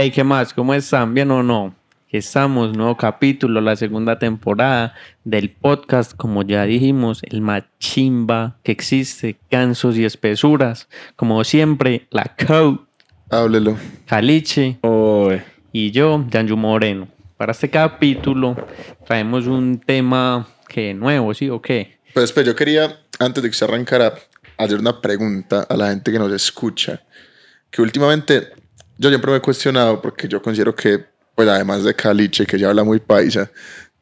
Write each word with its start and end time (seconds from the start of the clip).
Hey, 0.00 0.12
¿qué 0.12 0.22
más? 0.22 0.54
¿Cómo 0.54 0.74
están? 0.74 1.12
¿Bien 1.12 1.28
o 1.32 1.42
no? 1.42 1.74
Estamos, 2.08 2.76
nuevo 2.76 2.96
capítulo, 2.96 3.60
la 3.60 3.74
segunda 3.74 4.16
temporada 4.16 4.94
del 5.24 5.50
podcast, 5.50 6.14
como 6.14 6.44
ya 6.44 6.62
dijimos, 6.66 7.20
el 7.24 7.40
más 7.40 7.64
chimba 7.80 8.58
que 8.62 8.70
existe, 8.70 9.40
cansos 9.50 9.96
y 9.96 10.04
espesuras. 10.04 10.88
Como 11.16 11.42
siempre, 11.42 12.06
la 12.10 12.32
Co, 12.46 12.86
Háblelo. 13.28 13.76
Caliche 14.06 14.78
Oy. 14.82 15.42
y 15.72 15.90
yo, 15.90 16.24
Janju 16.30 16.56
Moreno. 16.56 17.08
Para 17.36 17.50
este 17.50 17.68
capítulo 17.68 18.54
traemos 19.04 19.48
un 19.48 19.80
tema 19.80 20.46
que 20.68 20.94
nuevo, 20.94 21.34
¿sí 21.34 21.50
o 21.50 21.60
qué? 21.60 21.98
Pues, 22.14 22.30
pues 22.30 22.46
yo 22.46 22.54
quería, 22.54 23.00
antes 23.18 23.42
de 23.42 23.50
que 23.50 23.56
se 23.56 23.64
arrancara, 23.64 24.14
hacer 24.58 24.78
una 24.78 25.00
pregunta 25.00 25.66
a 25.68 25.76
la 25.76 25.88
gente 25.88 26.12
que 26.12 26.20
nos 26.20 26.30
escucha. 26.30 27.02
Que 27.72 27.82
últimamente 27.82 28.52
yo 28.98 29.08
siempre 29.08 29.30
me 29.30 29.38
he 29.38 29.40
cuestionado 29.40 30.02
porque 30.02 30.28
yo 30.28 30.42
considero 30.42 30.74
que, 30.74 31.04
pues 31.34 31.48
además 31.48 31.84
de 31.84 31.94
Caliche, 31.94 32.44
que 32.44 32.58
ya 32.58 32.68
habla 32.68 32.84
muy 32.84 32.98
paisa, 32.98 33.50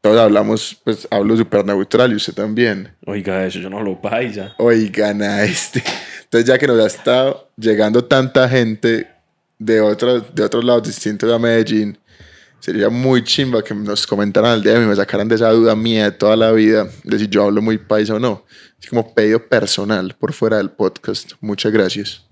todos 0.00 0.18
hablamos, 0.18 0.80
pues 0.84 1.06
hablo 1.10 1.36
súper 1.36 1.64
neutral 1.64 2.12
y 2.12 2.16
usted 2.16 2.32
también. 2.32 2.94
Oiga, 3.06 3.44
eso 3.44 3.58
yo 3.58 3.68
no 3.68 3.82
lo 3.82 4.00
paisa. 4.00 4.54
Oigan 4.58 5.22
a 5.22 5.42
este. 5.44 5.82
Entonces 6.24 6.48
ya 6.48 6.58
que 6.58 6.66
nos 6.66 6.80
ha 6.80 6.86
estado 6.86 7.50
llegando 7.56 8.04
tanta 8.04 8.48
gente 8.48 9.08
de 9.58 9.80
otros, 9.80 10.34
de 10.34 10.44
otros 10.44 10.64
lados 10.64 10.84
distintos 10.84 11.32
a 11.32 11.38
Medellín, 11.38 11.98
sería 12.60 12.88
muy 12.88 13.22
chimba 13.22 13.62
que 13.62 13.74
nos 13.74 14.06
comentaran 14.06 14.52
al 14.52 14.62
día 14.62 14.76
y 14.76 14.86
me 14.86 14.96
sacaran 14.96 15.28
de 15.28 15.34
esa 15.34 15.50
duda 15.50 15.76
mía 15.76 16.04
de 16.04 16.12
toda 16.12 16.36
la 16.36 16.52
vida, 16.52 16.86
de 17.04 17.18
si 17.18 17.28
yo 17.28 17.44
hablo 17.44 17.60
muy 17.60 17.78
paisa 17.78 18.14
o 18.14 18.18
no. 18.18 18.44
Es 18.80 18.88
como 18.88 19.14
pedido 19.14 19.46
personal 19.46 20.14
por 20.18 20.32
fuera 20.32 20.58
del 20.58 20.70
podcast. 20.70 21.32
Muchas 21.40 21.72
gracias. 21.72 22.24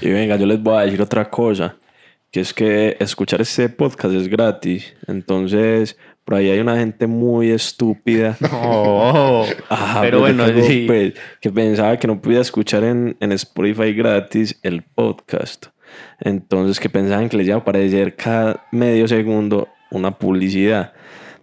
Y 0.00 0.10
venga, 0.10 0.36
yo 0.36 0.46
les 0.46 0.62
voy 0.62 0.76
a 0.76 0.82
decir 0.82 1.00
otra 1.02 1.28
cosa, 1.28 1.76
que 2.36 2.40
es 2.42 2.52
que 2.52 2.96
escuchar 3.00 3.40
este 3.40 3.68
podcast 3.70 4.14
es 4.14 4.28
gratis. 4.28 4.94
Entonces, 5.06 5.96
por 6.24 6.34
ahí 6.34 6.50
hay 6.50 6.58
una 6.58 6.76
gente 6.76 7.06
muy 7.06 7.50
estúpida. 7.50 8.36
Oh, 8.52 9.46
Ajá, 9.70 10.02
pero 10.02 10.20
bueno, 10.20 10.44
que, 10.52 10.62
sí. 10.62 10.84
pues, 10.86 11.14
que 11.40 11.50
pensaba 11.50 11.98
que 11.98 12.06
no 12.06 12.20
podía 12.20 12.40
escuchar 12.42 12.84
en, 12.84 13.16
en 13.20 13.32
Spotify 13.32 13.94
gratis 13.94 14.58
el 14.62 14.82
podcast. 14.82 15.66
Entonces, 16.20 16.78
que 16.78 16.90
pensaban 16.90 17.28
que 17.30 17.38
les 17.38 17.46
iba 17.46 17.56
a 17.56 17.60
aparecer 17.60 18.14
cada 18.16 18.66
medio 18.70 19.08
segundo 19.08 19.68
una 19.90 20.18
publicidad. 20.18 20.92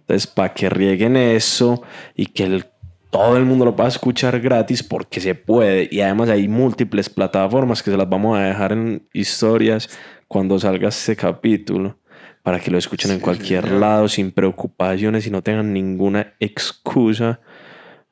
Entonces, 0.00 0.28
para 0.28 0.54
que 0.54 0.68
rieguen 0.68 1.16
eso 1.16 1.82
y 2.14 2.26
que 2.26 2.44
el- 2.44 2.66
todo 3.10 3.36
el 3.36 3.44
mundo 3.44 3.64
lo 3.64 3.76
pueda 3.76 3.88
escuchar 3.88 4.40
gratis 4.40 4.82
porque 4.82 5.20
se 5.20 5.34
puede. 5.36 5.88
Y 5.90 6.00
además 6.00 6.28
hay 6.30 6.48
múltiples 6.48 7.08
plataformas 7.08 7.80
que 7.82 7.90
se 7.92 7.96
las 7.96 8.08
vamos 8.08 8.36
a 8.36 8.42
dejar 8.42 8.72
en 8.72 9.06
historias 9.12 9.88
cuando 10.28 10.58
salga 10.58 10.88
este 10.88 11.16
capítulo. 11.16 11.98
Para 12.42 12.60
que 12.60 12.70
lo 12.70 12.76
escuchen 12.76 13.10
en 13.10 13.20
cualquier 13.20 13.64
señor. 13.64 13.80
lado 13.80 14.06
sin 14.08 14.30
preocupaciones 14.30 15.26
y 15.26 15.30
no 15.30 15.40
tengan 15.42 15.72
ninguna 15.72 16.34
excusa 16.40 17.40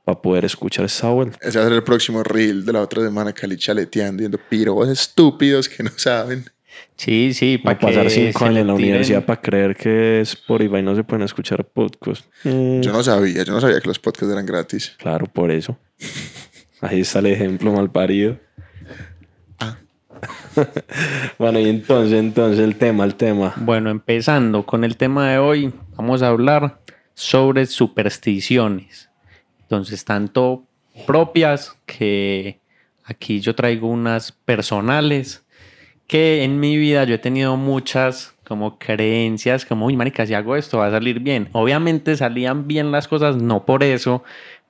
para 0.05 0.23
poder 0.23 0.47
escuchar 0.47 0.87
esta 0.87 1.09
vuelta. 1.11 1.37
Ese 1.43 1.59
va 1.59 1.65
a 1.67 1.69
ser 1.69 1.77
el 1.77 1.83
próximo 1.85 2.23
reel 2.23 2.65
de 2.65 2.73
la 2.73 2.81
otra 2.81 3.03
semana, 3.03 3.35
Cali 3.35 3.59
chaleteando, 3.59 4.21
viendo 4.21 4.39
pirobos 4.49 4.89
estúpidos 4.89 5.69
que 5.69 5.83
no 5.83 5.91
saben. 5.97 6.47
Sí, 6.97 7.35
sí, 7.35 7.59
Para 7.59 7.79
pasar 7.79 8.09
cinco 8.11 8.47
años 8.47 8.61
en 8.61 8.67
la 8.69 8.75
universidad 8.75 9.25
para 9.27 9.43
creer 9.43 9.77
que 9.77 10.23
Spotify 10.23 10.81
no 10.81 10.97
se 10.97 11.05
pueden 11.05 11.25
escuchar 11.25 11.65
podcast. 11.67 12.25
Mm, 12.45 12.81
Yo 12.81 12.91
no 12.93 13.03
sabía, 13.03 13.45
yo 13.45 13.53
no 13.53 13.61
sabía 13.61 13.81
que 13.81 13.89
los 13.89 13.99
podcasts 13.99 14.33
eran 14.33 14.47
gratis. 14.47 14.95
Claro, 14.97 15.27
por 15.27 15.51
eso. 15.51 15.77
Ahí 16.81 17.01
está 17.03 17.19
el 17.19 17.27
ejemplo 17.27 17.71
mal 17.71 17.93
parido. 17.93 18.39
Bueno, 21.39 21.59
y 21.59 21.69
entonces, 21.69 22.19
entonces, 22.19 22.61
el 22.61 22.77
tema, 22.77 23.05
el 23.05 23.15
tema. 23.15 23.55
Bueno, 23.57 23.91
empezando 23.91 24.65
con 24.65 24.85
el 24.85 24.97
tema 24.97 25.31
de 25.31 25.39
hoy, 25.39 25.73
vamos 25.97 26.23
a 26.23 26.29
hablar 26.29 26.81
sobre 27.15 27.67
supersticiones. 27.67 29.11
Entonces, 29.63 30.05
tanto 30.05 30.65
propias 31.07 31.77
que 31.87 32.59
aquí 33.05 33.41
yo 33.41 33.55
traigo 33.55 33.89
unas 33.89 34.33
personales 34.33 35.45
que 36.07 36.45
en 36.45 36.61
mi 36.61 36.77
vida 36.77 37.05
yo 37.05 37.15
he 37.15 37.19
tenido 37.19 37.57
muchas 37.57 38.35
como 38.45 38.79
creencias, 38.79 39.65
como, 39.65 39.87
uy, 39.87 39.97
marica, 39.97 40.27
si 40.27 40.35
hago 40.35 40.57
esto 40.57 40.79
va 40.79 40.89
a 40.89 40.91
salir 40.91 41.21
bien. 41.21 41.49
Obviamente 41.53 42.17
salían 42.17 42.67
bien 42.67 42.93
las 42.93 43.09
cosas, 43.09 43.37
no 43.37 43.65
por 43.65 43.83
eso, 43.83 44.23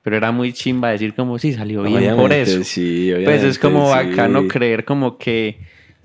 pero 0.03 0.15
era 0.15 0.31
muy 0.31 0.53
chimba 0.53 0.91
decir 0.91 1.13
como, 1.15 1.37
sí, 1.39 1.53
salió 1.53 1.83
bien 1.83 2.15
por 2.15 2.31
eso. 2.31 2.63
Sí, 2.63 3.11
Pues 3.25 3.43
es 3.43 3.59
como 3.59 3.87
sí. 3.87 3.91
bacano 3.97 4.47
creer 4.47 4.85
como 4.85 5.17
que 5.17 5.59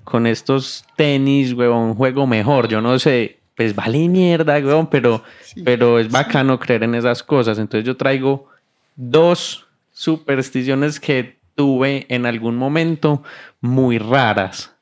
con 0.09 0.27
estos 0.27 0.85
tenis, 0.95 1.53
huevón, 1.53 1.95
juego 1.95 2.27
mejor. 2.27 2.67
Yo 2.67 2.81
no 2.81 2.99
sé, 2.99 3.39
pues 3.55 3.75
vale 3.75 4.09
mierda, 4.09 4.55
huevón, 4.55 4.87
pero, 4.87 5.23
pero 5.63 5.99
es 5.99 6.11
bacano 6.11 6.59
creer 6.59 6.83
en 6.83 6.95
esas 6.95 7.23
cosas. 7.23 7.59
Entonces 7.59 7.85
yo 7.85 7.95
traigo 7.95 8.49
dos 8.95 9.67
supersticiones 9.91 10.99
que 10.99 11.37
tuve 11.55 12.05
en 12.09 12.25
algún 12.25 12.57
momento 12.57 13.23
muy 13.61 13.97
raras. 13.97 14.75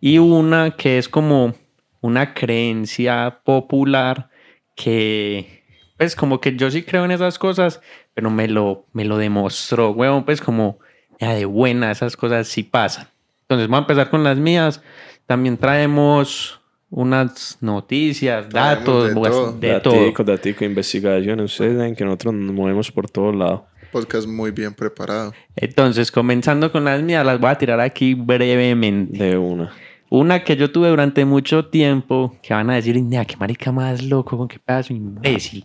Y 0.00 0.18
una 0.18 0.72
que 0.72 0.98
es 0.98 1.08
como 1.08 1.54
una 2.00 2.34
creencia 2.34 3.40
popular 3.44 4.30
que, 4.74 5.62
pues 5.96 6.16
como 6.16 6.40
que 6.40 6.56
yo 6.56 6.70
sí 6.70 6.82
creo 6.82 7.04
en 7.04 7.12
esas 7.12 7.38
cosas, 7.38 7.80
pero 8.14 8.30
me 8.30 8.48
lo, 8.48 8.86
me 8.92 9.04
lo 9.04 9.18
demostró, 9.18 9.90
huevón, 9.90 10.24
pues 10.24 10.40
como 10.40 10.78
ya 11.20 11.34
de 11.34 11.44
buena 11.44 11.90
esas 11.90 12.16
cosas 12.16 12.48
sí 12.48 12.62
pasan. 12.62 13.11
Entonces 13.54 13.68
vamos 13.68 13.88
a 13.88 13.92
empezar 13.92 14.10
con 14.10 14.24
las 14.24 14.38
mías. 14.38 14.82
También 15.26 15.56
traemos 15.56 16.60
unas 16.90 17.56
noticias, 17.60 18.48
datos, 18.50 19.08
de 19.08 19.14
pues, 19.14 19.30
todo. 19.32 19.52
de 19.52 19.80
todo. 19.80 20.24
Datico, 20.24 20.64
investigaciones. 20.64 21.52
Ustedes 21.52 21.76
saben 21.76 21.96
que 21.96 22.04
nosotros 22.04 22.34
nos 22.34 22.54
movemos 22.54 22.90
por 22.92 23.10
todos 23.10 23.34
lados. 23.34 23.62
Podcast 23.90 24.26
muy 24.26 24.50
bien 24.50 24.74
preparado. 24.74 25.32
Entonces, 25.56 26.10
comenzando 26.10 26.72
con 26.72 26.84
las 26.84 27.02
mías, 27.02 27.24
las 27.24 27.38
voy 27.40 27.50
a 27.50 27.56
tirar 27.58 27.80
aquí 27.80 28.14
brevemente. 28.14 29.22
De 29.22 29.36
una. 29.38 29.70
Una 30.10 30.44
que 30.44 30.56
yo 30.56 30.70
tuve 30.70 30.88
durante 30.88 31.24
mucho 31.24 31.66
tiempo, 31.66 32.36
que 32.42 32.52
van 32.52 32.68
a 32.68 32.74
decir, 32.74 33.00
"Nea, 33.02 33.24
qué 33.24 33.36
marica 33.36 33.72
más 33.72 34.02
loco, 34.02 34.36
con 34.36 34.48
qué 34.48 34.58
pedazo 34.58 34.92
imbécil. 34.92 35.64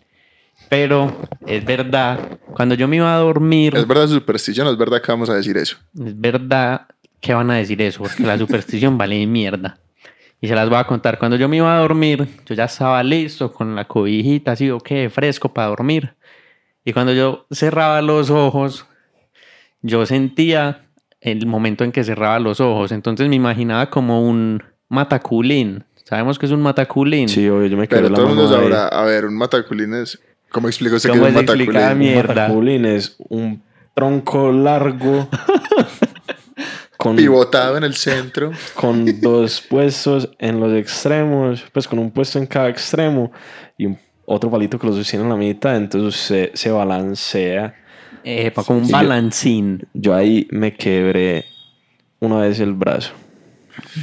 Pero 0.69 1.15
es 1.45 1.63
verdad, 1.63 2.39
cuando 2.53 2.75
yo 2.75 2.87
me 2.87 2.97
iba 2.97 3.13
a 3.13 3.19
dormir, 3.19 3.75
Es 3.75 3.87
verdad 3.87 4.07
superstición, 4.07 4.67
es 4.67 4.77
verdad 4.77 5.01
que 5.01 5.11
vamos 5.11 5.29
a 5.29 5.35
decir 5.35 5.55
eso. 5.57 5.77
es 5.93 6.19
verdad 6.19 6.87
que 7.19 7.33
van 7.33 7.49
a 7.51 7.55
decir 7.55 7.81
eso, 7.81 8.03
porque 8.03 8.23
la 8.23 8.37
superstición 8.37 8.97
vale 8.97 9.25
mierda. 9.27 9.77
Y 10.39 10.47
se 10.47 10.55
las 10.55 10.69
voy 10.69 10.77
a 10.77 10.83
contar. 10.85 11.17
Cuando 11.17 11.35
yo 11.37 11.49
me 11.49 11.57
iba 11.57 11.75
a 11.75 11.79
dormir, 11.79 12.27
yo 12.45 12.53
ya 12.55 12.65
estaba 12.65 13.01
listo 13.03 13.51
con 13.51 13.75
la 13.75 13.85
cobijita 13.85 14.51
así, 14.51 14.69
o 14.69 14.79
qué, 14.79 15.09
fresco 15.09 15.49
para 15.53 15.67
dormir. 15.69 16.13
Y 16.85 16.93
cuando 16.93 17.11
yo 17.13 17.47
cerraba 17.51 18.01
los 18.01 18.29
ojos, 18.29 18.85
yo 19.81 20.05
sentía 20.05 20.85
el 21.21 21.45
momento 21.47 21.83
en 21.83 21.91
que 21.91 22.03
cerraba 22.03 22.39
los 22.39 22.59
ojos. 22.61 22.91
Entonces 22.91 23.27
me 23.29 23.35
imaginaba 23.35 23.89
como 23.89 24.21
un 24.27 24.61
mataculín. 24.89 25.83
¿Sabemos 26.03 26.37
que 26.39 26.45
es 26.45 26.51
un 26.51 26.61
mataculín? 26.61 27.27
Sí, 27.27 27.49
obvio, 27.49 27.65
yo 27.67 27.75
me 27.77 27.87
quedé 27.87 27.99
Pero 28.01 28.09
la 28.11 28.15
todo 28.15 28.29
el 28.29 28.35
mundo 28.35 28.47
sabrá, 28.49 28.87
a 28.87 29.03
ver, 29.05 29.25
un 29.25 29.35
mataculín 29.35 29.93
es... 29.95 30.19
¿Cómo 30.49 30.67
explica 30.69 30.95
usted 30.95 31.09
que 31.11 31.17
¿Cómo 31.17 31.27
es 31.27 31.35
un 31.35 31.41
mataculín? 31.41 31.73
mi- 31.73 31.83
Un 31.91 31.97
Mierda. 32.13 32.33
mataculín 32.43 32.85
es 32.85 33.15
un 33.27 33.61
tronco 33.93 34.51
largo 34.53 35.27
con, 36.97 37.15
Pivotado 37.15 37.77
en 37.77 37.83
el 37.83 37.93
centro. 37.95 38.51
con 38.75 39.21
dos 39.21 39.61
puestos 39.61 40.29
en 40.39 40.59
los 40.59 40.73
extremos, 40.73 41.63
pues 41.71 41.87
con 41.87 41.99
un 41.99 42.11
puesto 42.11 42.39
en 42.39 42.47
cada 42.47 42.69
extremo 42.69 43.31
y 43.77 43.85
un- 43.85 43.97
otro 44.25 44.49
palito 44.51 44.77
que 44.77 44.87
lo 44.87 44.93
sostiene 44.93 45.23
en 45.23 45.29
la 45.29 45.35
mitad, 45.37 45.75
entonces 45.77 46.19
se, 46.19 46.51
se 46.53 46.69
balancea. 46.71 47.75
Epa, 48.23 48.63
como 48.63 48.79
un 48.79 48.85
Sí, 48.85 48.91
yo- 48.91 48.97
balancín. 48.97 49.87
Yo 49.93 50.13
ahí 50.15 50.47
me 50.51 50.73
quebré 50.73 51.45
una 52.19 52.39
vez 52.41 52.59
el 52.59 52.73
brazo. 52.73 53.13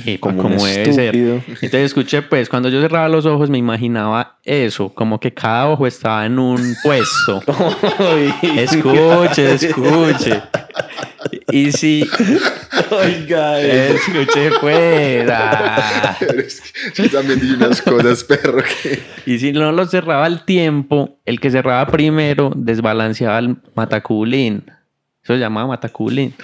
Epa, 0.05 0.29
Como 0.29 0.43
como, 0.43 0.63
un 0.63 0.69
debe 0.69 0.93
ser. 0.93 1.15
Entonces 1.17 1.75
escuché, 1.75 2.23
pues, 2.23 2.49
cuando 2.49 2.69
yo 2.69 2.81
cerraba 2.81 3.09
los 3.09 3.27
ojos 3.27 3.51
me 3.51 3.59
imaginaba 3.59 4.39
eso, 4.45 4.91
como 4.91 5.21
que 5.21 5.33
cada 5.33 5.69
ojo 5.69 5.87
estaba 5.87 6.27
en 6.27 6.39
un 6.39 6.75
puesto. 6.83 7.43
escuche, 8.57 9.55
escuche. 9.55 10.43
Y 11.51 11.73
si, 11.73 12.09
Oiga, 12.91 13.61
escuche, 13.61 14.51
pues. 14.61 15.29
ah. 15.31 16.17
Yo 16.95 17.11
también 17.11 17.41
dije 17.41 17.55
unas 17.55 17.81
cosas, 17.83 18.25
perro, 18.25 18.63
que... 18.63 19.03
Y 19.27 19.39
si 19.39 19.53
no 19.53 19.73
lo 19.73 19.87
cerraba 19.87 20.27
al 20.27 20.45
tiempo, 20.45 21.19
el 21.25 21.41
que 21.41 21.51
cerraba 21.51 21.87
primero 21.87 22.53
desbalanceaba 22.55 23.39
el 23.39 23.57
mataculín. 23.75 24.65
Eso 25.23 25.35
se 25.35 25.39
llamaba 25.39 25.69
mataculín. 25.69 26.35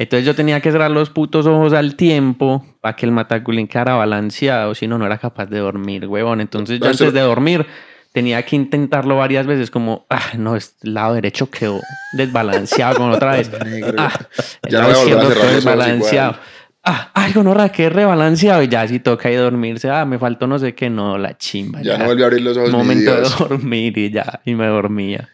Entonces 0.00 0.24
yo 0.24 0.34
tenía 0.34 0.62
que 0.62 0.72
cerrar 0.72 0.90
los 0.90 1.10
putos 1.10 1.44
ojos 1.44 1.74
al 1.74 1.94
tiempo 1.94 2.64
para 2.80 2.96
que 2.96 3.04
el 3.04 3.12
mataculín 3.12 3.68
quedara 3.68 3.96
balanceado, 3.96 4.74
si 4.74 4.86
no, 4.86 4.96
no 4.96 5.04
era 5.04 5.18
capaz 5.18 5.44
de 5.44 5.58
dormir, 5.58 6.06
huevón. 6.06 6.40
Entonces 6.40 6.80
yo 6.80 6.86
antes 6.86 7.12
de 7.12 7.20
dormir 7.20 7.66
tenía 8.10 8.42
que 8.42 8.56
intentarlo 8.56 9.18
varias 9.18 9.46
veces, 9.46 9.70
como, 9.70 10.06
ah, 10.08 10.32
no, 10.38 10.56
este 10.56 10.88
lado 10.88 11.12
derecho 11.12 11.50
quedó 11.50 11.80
desbalanceado, 12.14 12.96
como 12.96 13.12
otra 13.12 13.32
vez. 13.32 13.50
Ah, 13.98 14.18
el 14.62 14.72
Ya 14.72 14.80
no 14.80 14.88
lado 14.88 15.00
izquierdo 15.02 15.28
quedó 15.34 15.52
desbalanceado. 15.52 16.36
Ah, 16.82 17.10
ay, 17.12 17.34
gonorra, 17.34 17.68
que 17.68 17.90
rebalanceado. 17.90 18.62
Y 18.62 18.68
ya 18.68 18.88
si 18.88 19.00
toca 19.00 19.30
y 19.30 19.34
dormirse, 19.34 19.90
ah, 19.90 20.06
me 20.06 20.18
faltó 20.18 20.46
no 20.46 20.58
sé 20.58 20.74
qué, 20.74 20.88
no, 20.88 21.18
la 21.18 21.36
chimba. 21.36 21.82
Ya, 21.82 21.98
no 21.98 22.06
volví 22.06 22.22
a 22.22 22.24
abrir 22.24 22.40
los 22.40 22.56
ojos. 22.56 22.70
Momento 22.70 23.14
de 23.14 23.28
dormir 23.38 23.98
y 23.98 24.10
ya, 24.10 24.40
y 24.46 24.54
me 24.54 24.66
dormía. 24.66 25.28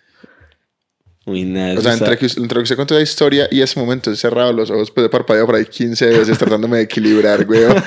Uy, 1.27 1.43
nada, 1.45 1.75
O 1.79 1.83
sea, 1.83 1.93
entre 1.95 2.17
que, 2.17 2.27
entre 2.27 2.59
que 2.59 2.63
usted 2.63 2.77
contó 2.77 2.95
la 2.95 3.03
historia 3.03 3.49
y 3.51 3.61
ese 3.61 3.79
momento 3.81 4.11
he 4.13 4.17
cerrado 4.17 4.53
los 4.53 4.71
ojos, 4.71 4.91
pues 4.93 5.07
he 5.07 5.11
parpadeado 5.11 5.47
por 5.47 5.57
ahí 5.57 5.65
15 5.67 6.07
veces 6.07 6.39
tratándome 6.39 6.77
de 6.79 6.85
equilibrar, 6.85 7.45
weón. 7.49 7.75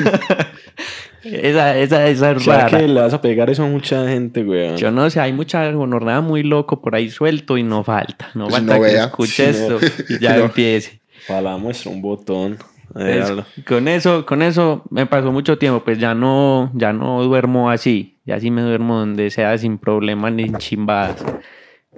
Esa, 1.21 1.77
esa, 1.77 2.07
esa 2.07 2.31
es 2.31 2.43
¿Será 2.43 2.59
rara. 2.61 2.77
que 2.77 2.87
le 2.87 2.99
vas 3.01 3.13
a 3.13 3.21
pegar 3.21 3.49
eso 3.49 3.63
a 3.63 3.67
mucha 3.67 4.07
gente, 4.07 4.41
weón? 4.43 4.77
Yo 4.77 4.89
no 4.89 5.09
sé, 5.09 5.19
hay 5.19 5.33
mucha 5.33 5.69
gonorrea 5.71 6.21
muy 6.21 6.43
loco 6.43 6.81
por 6.81 6.95
ahí 6.95 7.09
suelto 7.09 7.57
y 7.57 7.63
no 7.63 7.83
falta. 7.83 8.29
No 8.35 8.45
Pues 8.45 8.55
falta 8.55 8.75
no 8.77 8.81
que 8.81 8.87
vea. 8.87 9.03
escuche 9.05 9.53
Sí, 9.53 9.65
no. 9.67 9.79
esto 9.79 10.03
y 10.13 10.19
ya 10.19 10.35
No. 10.37 10.45
empiece. 10.45 11.01
Para 11.27 11.57
muestra 11.57 11.91
un 11.91 12.01
botón. 12.01 12.57
Véalo. 12.95 13.45
con 13.67 13.87
eso, 13.89 14.25
con 14.25 14.41
eso 14.41 14.83
me 14.89 15.05
pasó 15.05 15.31
mucho 15.31 15.57
tiempo, 15.59 15.83
pues 15.83 15.99
ya 15.99 16.15
no, 16.15 16.71
ya 16.73 16.91
no 16.93 17.21
duermo 17.23 17.69
así, 17.69 18.17
ya 18.25 18.39
sí 18.39 18.49
me 18.49 18.63
duermo 18.63 18.97
donde 18.97 19.29
sea 19.29 19.55
sin 19.59 19.77
problemas 19.77 20.31
ni 20.33 20.51
chimbadas. 20.53 21.23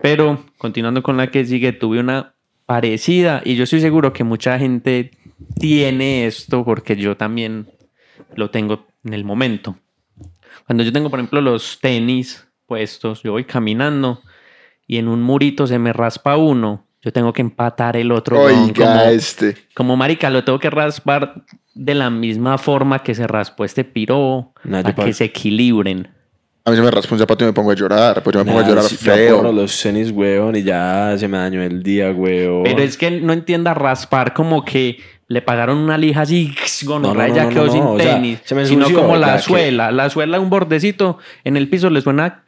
Pero 0.01 0.45
continuando 0.57 1.03
con 1.03 1.17
la 1.17 1.27
que 1.31 1.45
sigue, 1.45 1.73
tuve 1.73 1.99
una 1.99 2.33
parecida 2.65 3.41
y 3.43 3.55
yo 3.55 3.63
estoy 3.65 3.81
seguro 3.81 4.13
que 4.13 4.23
mucha 4.23 4.57
gente 4.57 5.11
tiene 5.59 6.25
esto 6.25 6.63
porque 6.63 6.95
yo 6.95 7.17
también 7.17 7.67
lo 8.35 8.49
tengo 8.49 8.85
en 9.03 9.13
el 9.13 9.23
momento. 9.25 9.75
Cuando 10.65 10.83
yo 10.83 10.93
tengo, 10.93 11.09
por 11.09 11.19
ejemplo, 11.19 11.41
los 11.41 11.79
tenis 11.81 12.47
puestos, 12.65 13.21
yo 13.23 13.33
voy 13.33 13.43
caminando 13.43 14.21
y 14.87 14.97
en 14.97 15.07
un 15.07 15.21
murito 15.21 15.67
se 15.67 15.77
me 15.79 15.91
raspa 15.91 16.37
uno, 16.37 16.85
yo 17.01 17.11
tengo 17.11 17.33
que 17.33 17.41
empatar 17.41 17.97
el 17.97 18.11
otro. 18.11 18.39
Oiga, 18.41 18.73
como- 18.73 19.01
este. 19.11 19.57
como 19.73 19.97
marica, 19.97 20.29
lo 20.29 20.43
tengo 20.43 20.59
que 20.59 20.69
raspar 20.69 21.43
de 21.73 21.95
la 21.95 22.09
misma 22.09 22.57
forma 22.57 22.99
que 22.99 23.15
se 23.15 23.27
raspó 23.27 23.65
este 23.65 23.83
piro 23.83 24.53
yo 24.63 24.83
para 24.83 24.95
pa- 24.95 25.05
que 25.05 25.13
se 25.13 25.25
equilibren. 25.25 26.07
A 26.63 26.69
mí 26.69 26.75
se 26.75 26.81
me 26.83 26.91
raspa 26.91 27.15
un 27.15 27.19
zapato 27.19 27.43
y 27.43 27.47
me 27.47 27.53
pongo 27.53 27.71
a 27.71 27.75
llorar. 27.75 28.21
Pues 28.21 28.33
yo 28.35 28.45
me 28.45 28.51
pongo 28.51 28.63
a 28.63 28.67
llorar 28.67 28.83
yo 28.83 28.97
feo. 28.97 29.51
los 29.51 29.81
tenis, 29.81 30.11
weón, 30.11 30.55
y 30.55 30.63
ya 30.63 31.15
se 31.17 31.27
me 31.27 31.37
dañó 31.37 31.61
el 31.63 31.81
día, 31.81 32.11
weón. 32.11 32.63
Pero 32.63 32.83
es 32.83 32.97
que 32.97 33.09
no 33.09 33.33
entienda 33.33 33.73
raspar 33.73 34.33
como 34.33 34.63
que 34.63 34.99
le 35.27 35.41
pagaron 35.41 35.77
una 35.77 35.97
lija 35.97 36.21
así, 36.21 36.53
gonorrea, 36.83 37.27
no, 37.29 37.35
ya 37.35 37.43
no, 37.45 37.49
quedó 37.49 37.65
no, 37.67 37.71
sin 37.71 37.83
no, 37.83 37.91
o 37.93 37.99
sea, 37.99 38.13
tenis. 38.15 38.39
se 38.43 38.53
me 38.53 38.65
sino 38.65 38.91
como 38.91 39.15
la 39.15 39.37
que- 39.37 39.41
suela, 39.43 39.91
la 39.91 40.09
suela 40.09 40.39
un 40.39 40.49
bordecito 40.49 41.17
en 41.43 41.57
el 41.57 41.67
piso 41.69 41.89
le 41.89 42.01
suena. 42.01 42.43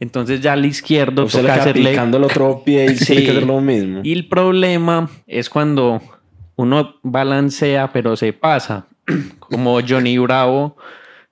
Entonces 0.00 0.40
ya 0.40 0.54
al 0.54 0.64
izquierdo 0.64 1.24
Usted 1.26 1.42
le 1.42 1.48
toca 1.50 1.60
hacerle. 1.60 1.90
picando 1.90 2.16
el 2.16 2.24
otro 2.24 2.62
pie 2.64 2.86
y 2.86 2.96
Sí. 2.96 3.04
tiene 3.06 3.22
que 3.24 3.30
hacer 3.32 3.46
lo 3.46 3.60
mismo. 3.60 4.00
Y 4.02 4.12
el 4.14 4.26
problema 4.28 5.10
es 5.26 5.50
cuando 5.50 6.00
uno 6.56 6.96
balancea, 7.02 7.92
pero 7.92 8.16
se 8.16 8.32
pasa. 8.32 8.86
Como 9.38 9.78
Johnny 9.86 10.16
Bravo 10.18 10.76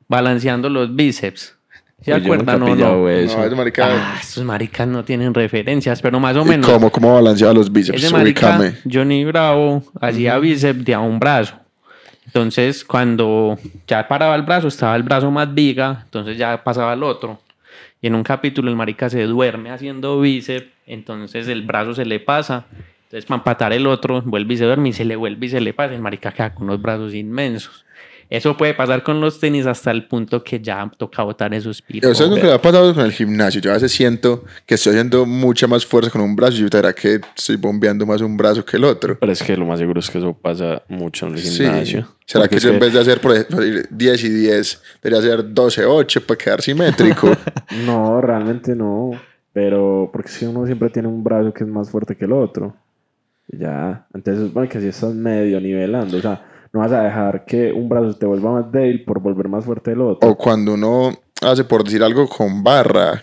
balanceando 0.07 0.69
los 0.69 0.95
bíceps. 0.95 1.57
¿Se 2.01 2.15
Uy, 2.15 2.23
acuerdan 2.23 2.61
no? 2.61 2.69
eso. 3.09 3.39
No, 3.39 3.45
ese 3.45 3.57
marica. 3.57 3.87
Ah, 3.91 4.19
estos 4.21 4.45
maricas 4.45 4.87
no 4.87 5.05
tienen 5.05 5.35
referencias, 5.35 6.01
pero 6.01 6.21
más 6.21 6.37
o 6.37 6.43
¿Y 6.43 6.49
menos. 6.51 6.71
cómo, 6.71 6.91
cómo 6.91 7.15
balanceaba 7.15 7.53
los 7.55 7.73
bíceps? 7.73 8.03
Ese 8.03 8.13
marica. 8.13 8.73
Johnny 8.91 9.25
Bravo, 9.25 9.83
hacía 10.01 10.39
bíceps 10.39 10.85
de 10.85 10.95
a 10.95 11.01
un 11.01 11.19
brazo. 11.19 11.57
Entonces, 12.27 12.85
cuando 12.85 13.59
ya 13.87 14.07
paraba 14.07 14.37
el 14.37 14.43
brazo, 14.43 14.69
estaba 14.69 14.95
el 14.95 15.03
brazo 15.03 15.31
más 15.31 15.53
viga, 15.53 16.03
entonces 16.05 16.37
ya 16.37 16.63
pasaba 16.63 16.93
al 16.93 17.03
otro. 17.03 17.41
Y 18.01 18.07
en 18.07 18.15
un 18.15 18.23
capítulo 18.23 18.71
el 18.71 18.77
marica 18.77 19.09
se 19.11 19.23
duerme 19.25 19.71
haciendo 19.71 20.21
bíceps, 20.21 20.67
entonces 20.87 21.49
el 21.49 21.63
brazo 21.63 21.95
se 21.95 22.05
le 22.05 22.21
pasa. 22.21 22.67
Entonces, 23.05 23.25
para 23.25 23.39
empatar 23.39 23.73
el 23.73 23.87
otro, 23.87 24.23
vuelve 24.23 24.55
y 24.55 24.57
se 24.59 24.65
duerme 24.67 24.91
y 24.91 24.93
se 24.93 25.05
le 25.07 25.17
vuelve 25.17 25.47
y 25.47 25.49
se 25.49 25.61
le 25.61 25.73
pasa. 25.73 25.95
El 25.95 26.03
marica 26.03 26.31
queda 26.31 26.55
con 26.55 26.65
unos 26.65 26.81
brazos 26.81 27.15
inmensos. 27.15 27.87
Eso 28.31 28.57
puede 28.57 28.75
pasar 28.75 29.03
con 29.03 29.21
los 29.21 29.41
tenis 29.41 29.65
hasta 29.67 29.91
el 29.91 30.07
punto 30.07 30.45
que 30.45 30.61
ya 30.61 30.91
toca 30.99 31.23
botar 31.23 31.55
esos 31.55 31.81
¿A 31.83 31.87
piros. 31.87 32.11
ustedes 32.13 32.31
nunca 32.31 32.47
le 32.47 32.53
ha 32.53 32.61
pasado 32.61 32.95
con 32.95 33.05
el 33.05 33.13
gimnasio? 33.13 33.61
Yo 33.61 33.71
a 33.71 33.75
veces 33.75 33.91
siento 33.91 34.45
que 34.67 34.75
estoy 34.75 34.93
haciendo 34.93 35.25
mucha 35.25 35.67
más 35.67 35.87
fuerza 35.87 36.11
con 36.11 36.21
un 36.21 36.37
brazo 36.37 36.59
y 36.59 36.61
yo 36.61 36.69
verá 36.71 36.93
que 36.93 37.21
estoy 37.37 37.57
bombeando 37.57 38.05
más 38.05 38.21
un 38.21 38.37
brazo 38.37 38.65
que 38.65 38.77
el 38.77 38.85
otro. 38.85 39.19
Pero 39.19 39.33
es 39.33 39.43
que 39.43 39.57
lo 39.57 39.65
más 39.65 39.79
seguro 39.79 40.01
es 40.01 40.11
que 40.11 40.19
eso 40.19 40.35
pasa 40.35 40.83
mucho 40.89 41.27
en 41.27 41.35
el 41.35 41.39
Sí. 41.41 41.63
gimnasio. 41.65 42.07
¿Será 42.27 42.43
Porque 42.45 42.51
que 42.51 42.57
es 42.57 42.63
yo 42.65 42.71
en 42.75 42.79
vez 42.81 42.93
de 42.93 43.01
hacer 43.01 43.21
por 43.21 43.33
ejemplo, 43.33 43.59
10 43.91 44.25
y 44.25 44.29
10, 44.29 44.83
debería 45.03 45.19
hacer 45.35 45.55
12, 45.55 45.87
8 45.87 46.27
para 46.27 46.37
quedar 46.39 46.61
simétrico? 46.63 47.31
No, 47.87 48.21
realmente 48.21 48.75
no. 48.77 49.13
Pero 49.55 50.11
porque 50.13 50.29
es 50.29 50.39
que 50.39 50.47
uno 50.47 50.67
siempre 50.67 50.91
tiene 50.91 51.09
un 51.09 51.25
brazo 51.25 51.53
que 51.55 51.65
es 51.65 51.71
más 51.71 51.91
fuerte 51.91 52.15
que 52.15 52.27
el 52.27 52.33
otro. 52.33 52.77
Ya. 53.49 54.07
Entonces, 54.15 54.53
bueno, 54.53 54.69
que 54.69 54.79
así 54.79 54.89
estás 54.89 55.15
medio 55.15 55.61
nivelando. 55.61 56.19
O 56.19 56.21
sea, 56.21 56.45
no 56.73 56.81
vas 56.81 56.93
a 56.93 57.03
dejar 57.03 57.45
que 57.45 57.73
un 57.73 57.89
brazo 57.89 58.15
te 58.17 58.27
vuelva 58.27 58.53
más 58.53 58.73
débil 58.73 59.05
por 59.05 59.21
volver 59.21 59.49
más 59.49 59.65
fuerte 59.65 59.93
el 59.93 60.01
otro. 60.01 60.29
o 60.29 60.37
cuando 60.37 60.75
uno 60.75 61.13
hace 61.43 61.65
por 61.65 61.85
decir 61.85 62.03
algo 62.03 62.29
con 62.29 62.63
barra, 62.63 63.23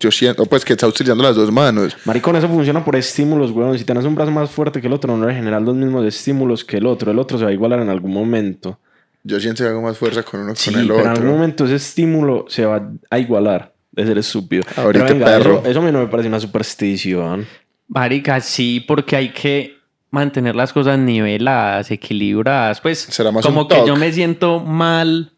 yo 0.00 0.10
siento 0.10 0.44
pues 0.46 0.64
que 0.64 0.72
está 0.74 0.86
utilizando 0.86 1.22
las 1.22 1.36
dos 1.36 1.50
manos. 1.52 1.96
Maricón, 2.04 2.36
eso 2.36 2.48
funciona 2.48 2.84
por 2.84 2.96
estímulos, 2.96 3.50
weón. 3.52 3.78
Si 3.78 3.84
tienes 3.84 4.04
un 4.04 4.14
brazo 4.14 4.30
más 4.30 4.50
fuerte 4.50 4.80
que 4.80 4.86
el 4.86 4.92
otro, 4.92 5.16
no 5.16 5.26
le 5.26 5.34
generas 5.34 5.62
los 5.62 5.74
mismos 5.74 6.04
estímulos 6.04 6.64
que 6.64 6.78
el 6.78 6.86
otro. 6.86 7.10
El 7.10 7.18
otro 7.18 7.38
se 7.38 7.44
va 7.44 7.50
a 7.50 7.54
igualar 7.54 7.80
en 7.80 7.88
algún 7.88 8.12
momento. 8.12 8.78
Yo 9.22 9.40
siento 9.40 9.62
que 9.64 9.70
hago 9.70 9.80
más 9.80 9.96
fuerza 9.96 10.22
con 10.22 10.40
uno 10.40 10.52
que 10.52 10.58
Sí, 10.60 10.70
con 10.70 10.80
el 10.80 10.88
pero 10.88 11.00
en 11.00 11.06
algún 11.06 11.22
otro. 11.26 11.32
momento 11.34 11.64
ese 11.64 11.76
estímulo 11.76 12.44
se 12.48 12.66
va 12.66 12.90
a 13.08 13.18
igualar. 13.18 13.72
De 13.92 14.04
ser 14.04 14.18
estúpido. 14.18 14.64
Ahorita, 14.76 15.06
Pero 15.06 15.18
venga, 15.20 15.26
perro. 15.38 15.58
Eso, 15.60 15.70
eso 15.70 15.80
a 15.80 15.82
mí 15.84 15.92
no 15.92 16.00
me 16.00 16.08
parece 16.08 16.28
una 16.28 16.40
superstición. 16.40 17.46
Marica, 17.86 18.40
sí, 18.40 18.80
porque 18.86 19.14
hay 19.16 19.28
que 19.32 19.76
mantener 20.14 20.54
las 20.56 20.72
cosas 20.72 20.98
niveladas, 20.98 21.90
equilibradas. 21.90 22.80
Pues 22.80 23.00
Será 23.00 23.30
más 23.32 23.44
como 23.44 23.68
que 23.68 23.82
yo 23.86 23.96
me 23.96 24.12
siento 24.12 24.60
mal 24.60 25.32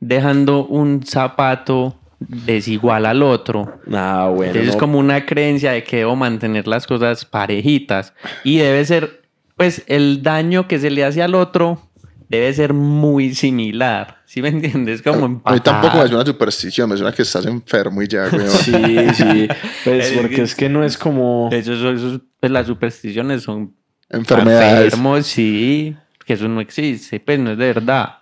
dejando 0.00 0.64
un 0.66 1.02
zapato 1.04 1.96
desigual 2.18 3.06
al 3.06 3.22
otro. 3.22 3.78
Ah, 3.92 4.28
bueno. 4.34 4.46
Entonces 4.52 4.70
es 4.70 4.74
no. 4.76 4.80
como 4.80 4.98
una 4.98 5.26
creencia 5.26 5.72
de 5.72 5.84
que 5.84 5.98
debo 5.98 6.16
mantener 6.16 6.66
las 6.66 6.86
cosas 6.86 7.24
parejitas. 7.24 8.14
Y 8.44 8.58
debe 8.58 8.84
ser, 8.84 9.22
pues 9.56 9.82
el 9.86 10.22
daño 10.22 10.66
que 10.68 10.78
se 10.78 10.90
le 10.90 11.04
hace 11.04 11.22
al 11.22 11.34
otro 11.34 11.80
debe 12.28 12.52
ser 12.54 12.72
muy 12.72 13.34
similar. 13.34 14.22
¿Sí 14.24 14.40
me 14.40 14.48
entiendes? 14.48 15.02
Como 15.02 15.24
A 15.26 15.28
mí 15.28 15.34
empatar. 15.34 15.62
tampoco 15.62 15.98
me 16.02 16.08
suena 16.08 16.24
superstición, 16.24 16.88
me 16.88 16.96
suena 16.96 17.12
que 17.12 17.20
estás 17.22 17.44
enfermo 17.44 18.00
y 18.02 18.08
ya, 18.08 18.28
güey. 18.28 18.46
Sí, 18.64 18.72
sí. 19.14 19.48
Pues 19.84 20.06
Es 20.06 20.12
porque 20.18 20.36
que- 20.36 20.42
es 20.42 20.54
que 20.54 20.68
no 20.70 20.82
es 20.84 20.96
como. 20.96 21.50
Eso, 21.52 21.74
eso- 21.74 21.90
eso- 21.92 22.20
pues 22.40 22.50
las 22.50 22.66
supersticiones 22.66 23.42
son 23.42 23.74
Enfermedades. 24.12 24.84
enfermos, 24.84 25.26
sí. 25.26 25.96
Que 26.24 26.34
eso 26.34 26.46
no 26.48 26.60
existe, 26.60 27.18
pues 27.20 27.38
no 27.38 27.52
es 27.52 27.58
de 27.58 27.66
verdad. 27.72 28.18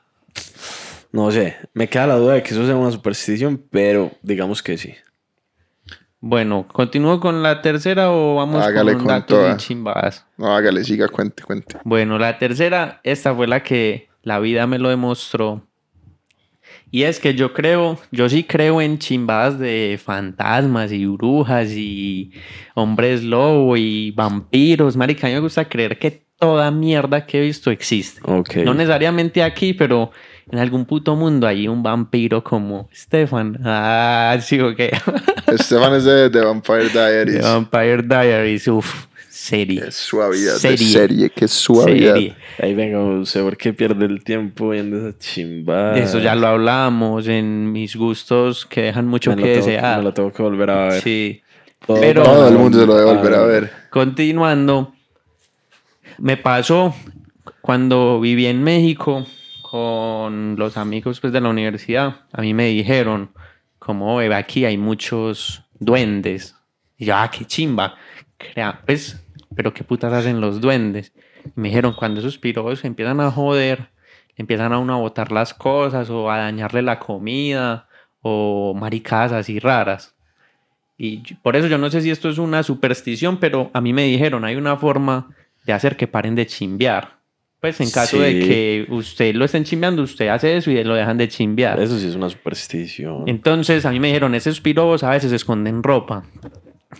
No 1.12 1.30
sé. 1.30 1.56
Me 1.74 1.88
queda 1.88 2.06
la 2.06 2.14
duda 2.16 2.34
de 2.34 2.42
que 2.42 2.54
eso 2.54 2.64
sea 2.64 2.76
una 2.76 2.90
superstición, 2.90 3.62
pero 3.70 4.10
digamos 4.22 4.62
que 4.62 4.78
sí. 4.78 4.94
Bueno, 6.22 6.66
¿continúo 6.70 7.18
con 7.18 7.42
la 7.42 7.62
tercera 7.62 8.10
o 8.10 8.36
vamos 8.36 8.62
Hágale 8.64 8.92
con 8.92 9.00
con 9.00 9.08
datos 9.08 9.38
toda. 9.38 9.54
y 9.54 9.56
chimbadas? 9.56 10.26
No, 10.36 10.54
hágale, 10.54 10.84
siga, 10.84 11.08
cuente, 11.08 11.42
cuente. 11.42 11.78
Bueno, 11.84 12.18
la 12.18 12.38
tercera, 12.38 13.00
esta 13.04 13.34
fue 13.34 13.46
la 13.46 13.62
que 13.62 14.08
la 14.22 14.38
vida 14.38 14.66
me 14.66 14.78
lo 14.78 14.90
demostró. 14.90 15.66
Y 16.90 17.04
es 17.04 17.20
que 17.20 17.34
yo 17.34 17.52
creo, 17.52 17.98
yo 18.10 18.28
sí 18.28 18.42
creo 18.42 18.80
en 18.80 18.98
chimbadas 18.98 19.58
de 19.58 19.98
fantasmas 20.02 20.90
y 20.90 21.06
brujas 21.06 21.70
y 21.70 22.32
hombres 22.74 23.22
lobo 23.22 23.76
y 23.76 24.10
vampiros. 24.10 24.96
Marica, 24.96 25.26
a 25.26 25.30
mí 25.30 25.34
me 25.34 25.40
gusta 25.40 25.68
creer 25.68 25.98
que 25.98 26.24
toda 26.40 26.70
mierda 26.70 27.26
que 27.26 27.38
he 27.38 27.42
visto 27.42 27.70
existe. 27.70 28.20
No 28.64 28.74
necesariamente 28.74 29.42
aquí, 29.42 29.72
pero 29.74 30.10
en 30.50 30.58
algún 30.58 30.84
puto 30.86 31.14
mundo 31.14 31.46
hay 31.46 31.68
un 31.68 31.82
vampiro 31.82 32.42
como 32.42 32.88
Stefan. 32.92 33.60
Ah, 33.64 34.36
sí, 34.40 34.58
ok. 34.58 34.80
Esteban 35.46 35.94
es 35.94 36.04
de, 36.04 36.28
de 36.28 36.44
Vampire 36.44 36.88
Diaries. 36.92 37.36
The 37.36 37.42
Vampire 37.42 38.02
Diaries, 38.02 38.66
uff, 38.66 39.06
serie. 39.40 39.80
Qué 39.82 39.90
suavidad 39.90 40.54
Serie. 40.56 40.86
de 40.86 40.92
serie, 40.92 41.30
qué 41.30 41.48
suavidad. 41.48 42.14
Serie. 42.14 42.34
Ahí 42.62 42.74
venga, 42.74 42.98
usted, 43.02 43.42
¿por 43.42 43.56
qué 43.56 43.72
pierde 43.72 44.06
el 44.06 44.22
tiempo 44.22 44.70
viendo 44.70 44.96
esa 45.08 45.18
chimba? 45.18 45.96
Eso 45.98 46.18
ya 46.18 46.34
lo 46.34 46.46
hablamos 46.48 47.26
en 47.28 47.70
mis 47.72 47.96
gustos 47.96 48.66
que 48.66 48.82
dejan 48.82 49.06
mucho 49.06 49.30
me 49.30 49.36
que 49.42 49.54
tengo, 49.54 49.66
desear. 49.66 49.98
me 49.98 50.04
lo 50.04 50.14
tengo 50.14 50.32
que 50.32 50.42
volver 50.42 50.70
a 50.70 50.84
ver. 50.88 51.02
Sí. 51.02 51.42
Todo- 51.86 52.00
Pero- 52.00 52.22
Todo 52.22 52.48
el 52.48 52.54
mundo 52.58 52.78
se 52.80 52.86
lo 52.86 52.94
debe 52.96 53.14
volver 53.14 53.34
a 53.34 53.42
ver. 53.46 53.70
Continuando, 53.90 54.92
me 56.18 56.36
pasó 56.36 56.94
cuando 57.62 58.20
viví 58.20 58.46
en 58.46 58.62
México 58.62 59.26
con 59.62 60.56
los 60.58 60.76
amigos 60.76 61.20
pues, 61.20 61.32
de 61.32 61.40
la 61.40 61.48
universidad. 61.48 62.16
A 62.32 62.42
mí 62.42 62.52
me 62.54 62.66
dijeron, 62.66 63.30
como 63.78 64.16
"Ve, 64.16 64.34
aquí 64.34 64.64
hay 64.64 64.76
muchos 64.76 65.62
duendes. 65.78 66.54
Y 66.98 67.06
yo, 67.06 67.16
ah, 67.16 67.30
qué 67.30 67.44
chimba. 67.46 67.94
Crea, 68.36 68.80
pues, 68.84 69.22
pero 69.54 69.74
qué 69.74 69.84
putas 69.84 70.12
hacen 70.12 70.40
los 70.40 70.60
duendes. 70.60 71.12
Y 71.44 71.60
me 71.60 71.68
dijeron, 71.68 71.94
cuando 71.94 72.20
esos 72.20 72.38
piros 72.38 72.84
empiezan 72.84 73.20
a 73.20 73.30
joder, 73.30 73.88
empiezan 74.36 74.72
a 74.72 74.78
uno 74.78 74.94
a 74.94 74.98
botar 74.98 75.32
las 75.32 75.54
cosas 75.54 76.10
o 76.10 76.30
a 76.30 76.38
dañarle 76.38 76.82
la 76.82 76.98
comida 76.98 77.88
o 78.22 78.74
maricadas 78.74 79.32
así 79.32 79.58
raras. 79.58 80.14
Y 80.96 81.34
por 81.36 81.56
eso 81.56 81.66
yo 81.66 81.78
no 81.78 81.90
sé 81.90 82.02
si 82.02 82.10
esto 82.10 82.28
es 82.28 82.38
una 82.38 82.62
superstición, 82.62 83.38
pero 83.38 83.70
a 83.72 83.80
mí 83.80 83.92
me 83.92 84.04
dijeron, 84.04 84.44
hay 84.44 84.56
una 84.56 84.76
forma 84.76 85.34
de 85.64 85.72
hacer 85.72 85.96
que 85.96 86.06
paren 86.06 86.34
de 86.34 86.46
chimbear. 86.46 87.20
Pues 87.60 87.80
en 87.80 87.90
caso 87.90 88.18
de 88.18 88.38
que 88.38 88.86
usted 88.88 89.34
lo 89.34 89.44
estén 89.44 89.64
chimbeando, 89.64 90.02
usted 90.02 90.28
hace 90.28 90.56
eso 90.56 90.70
y 90.70 90.82
lo 90.82 90.94
dejan 90.94 91.18
de 91.18 91.28
chimbear. 91.28 91.78
Eso 91.78 91.98
sí 91.98 92.06
es 92.08 92.14
una 92.14 92.30
superstición. 92.30 93.24
Entonces 93.26 93.84
a 93.84 93.90
mí 93.90 94.00
me 94.00 94.08
dijeron, 94.08 94.34
esos 94.34 94.62
pirobos 94.62 95.02
a 95.02 95.10
veces 95.10 95.32
esconden 95.32 95.82
ropa. 95.82 96.24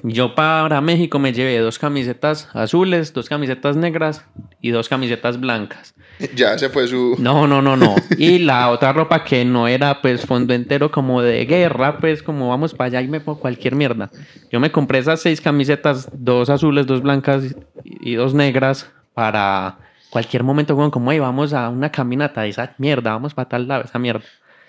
Yo 0.05 0.37
para 0.37 0.81
México 0.81 1.19
me 1.19 1.33
llevé 1.33 1.59
dos 1.59 1.79
camisetas 1.79 2.49
azules, 2.55 3.13
dos 3.13 3.29
camisetas 3.29 3.77
negras 3.77 4.25
y 4.61 4.71
dos 4.71 4.89
camisetas 4.89 5.41
blancas. 5.41 5.95
Ya 6.35 6.57
se 6.59 6.69
fue 6.69 6.87
su. 6.87 7.17
No, 7.19 7.47
no, 7.47 7.61
no, 7.61 7.77
no. 7.77 7.97
Y 8.19 8.39
la 8.39 8.71
otra 8.71 8.93
ropa 8.93 9.25
que 9.25 9.45
no 9.45 9.67
era 9.67 10.01
pues 10.01 10.25
fondo 10.25 10.55
entero 10.55 10.91
como 10.93 11.23
de 11.23 11.45
guerra, 11.45 11.99
pues 11.99 12.23
como 12.23 12.49
vamos 12.51 12.73
para 12.75 12.87
allá 12.87 13.01
y 13.03 13.09
me 13.09 13.21
pongo 13.21 13.41
cualquier 13.41 13.75
mierda. 13.75 14.11
Yo 14.53 14.61
me 14.61 14.71
compré 14.71 15.01
esas 15.01 15.21
seis 15.21 15.41
camisetas, 15.41 16.09
dos 16.13 16.51
azules, 16.51 16.87
dos 16.87 17.03
blancas 17.03 17.57
y 17.85 18.15
dos 18.15 18.33
negras 18.33 18.91
para 19.15 19.79
cualquier 20.11 20.45
momento 20.45 20.77
como, 20.77 20.91
como, 20.91 21.11
"Ey, 21.11 21.19
vamos 21.19 21.53
a 21.53 21.69
una 21.69 21.91
caminata 21.91 22.43
de 22.43 22.51
esa 22.51 22.75
mierda, 22.79 23.13
vamos 23.13 23.35
para 23.35 23.49
tal 23.49 23.67
lado, 23.67 23.85
esa 23.85 23.99
mierda. 23.99 24.25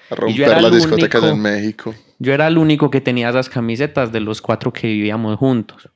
A 0.10 0.16
romper 0.16 0.62
las 0.62 0.72
discotecas 0.72 1.24
en 1.24 1.42
México. 1.42 1.94
Yo 2.24 2.36
era 2.36 2.46
el 2.46 2.60
único 2.60 2.92
que 2.92 3.02
tenía 3.02 3.30
esas 3.30 3.50
camisetas 3.50 4.12
de 4.12 4.20
los 4.20 4.44
cuatro 4.44 4.72
que 4.72 4.86
vivíamos 4.86 5.38
juntos. 5.38 5.90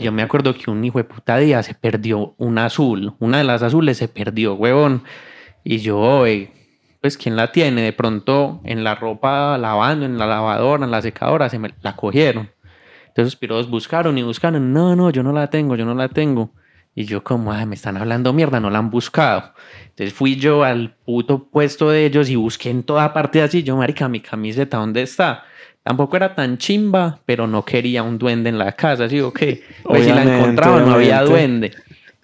Yo 0.00 0.10
me 0.10 0.22
acuerdo 0.22 0.54
que 0.54 0.68
un 0.68 0.84
hijo 0.84 0.98
de 0.98 1.04
puta 1.04 1.36
día 1.36 1.62
se 1.62 1.72
perdió 1.72 2.34
una 2.36 2.64
azul. 2.64 3.14
Una 3.20 3.38
de 3.38 3.44
las 3.44 3.62
azules 3.62 3.96
se 3.96 4.08
perdió, 4.08 4.54
huevón. 4.54 5.04
Y 5.62 5.78
yo, 5.78 6.24
pues, 7.00 7.16
¿quién 7.16 7.36
la 7.36 7.52
tiene? 7.52 7.82
De 7.82 7.92
pronto 7.92 8.60
en 8.64 8.82
la 8.82 8.96
ropa 8.96 9.56
lavando, 9.56 10.04
en 10.04 10.18
la 10.18 10.26
lavadora, 10.26 10.84
en 10.84 10.90
la 10.90 11.00
secadora, 11.00 11.48
se 11.48 11.60
me 11.60 11.72
la 11.80 11.94
cogieron. 11.94 12.50
Entonces 13.06 13.38
los 13.42 13.70
buscaron 13.70 14.18
y 14.18 14.24
buscaron. 14.24 14.72
No, 14.72 14.96
no, 14.96 15.10
yo 15.10 15.22
no 15.22 15.32
la 15.32 15.48
tengo, 15.48 15.76
yo 15.76 15.84
no 15.84 15.94
la 15.94 16.08
tengo. 16.08 16.50
Y 16.96 17.04
yo 17.04 17.22
como, 17.22 17.52
"Ay, 17.52 17.66
me 17.66 17.76
están 17.76 17.96
hablando 17.96 18.32
mierda, 18.32 18.58
no 18.58 18.68
la 18.68 18.80
han 18.80 18.90
buscado. 18.90 19.52
Entonces 19.90 20.12
fui 20.12 20.34
yo 20.34 20.64
al 20.64 20.96
puto 21.06 21.44
puesto 21.52 21.88
de 21.88 22.04
ellos 22.04 22.28
y 22.28 22.34
busqué 22.34 22.70
en 22.70 22.82
toda 22.82 23.12
parte 23.12 23.40
así. 23.42 23.62
Yo, 23.62 23.76
marica, 23.76 24.08
mi 24.08 24.18
camiseta, 24.18 24.78
¿dónde 24.78 25.02
está? 25.02 25.44
Tampoco 25.82 26.16
era 26.16 26.34
tan 26.34 26.58
chimba, 26.58 27.18
pero 27.26 27.46
no 27.46 27.64
quería 27.64 28.02
un 28.02 28.18
duende 28.18 28.50
en 28.50 28.58
la 28.58 28.72
casa, 28.72 29.08
¿sí 29.08 29.20
o 29.20 29.32
qué? 29.32 29.62
Pues 29.82 30.04
si 30.04 30.10
la 30.10 30.22
Obviamente, 30.22 30.40
encontraba 30.40 30.80
no 30.80 30.94
había 30.94 31.22
duende. 31.22 31.72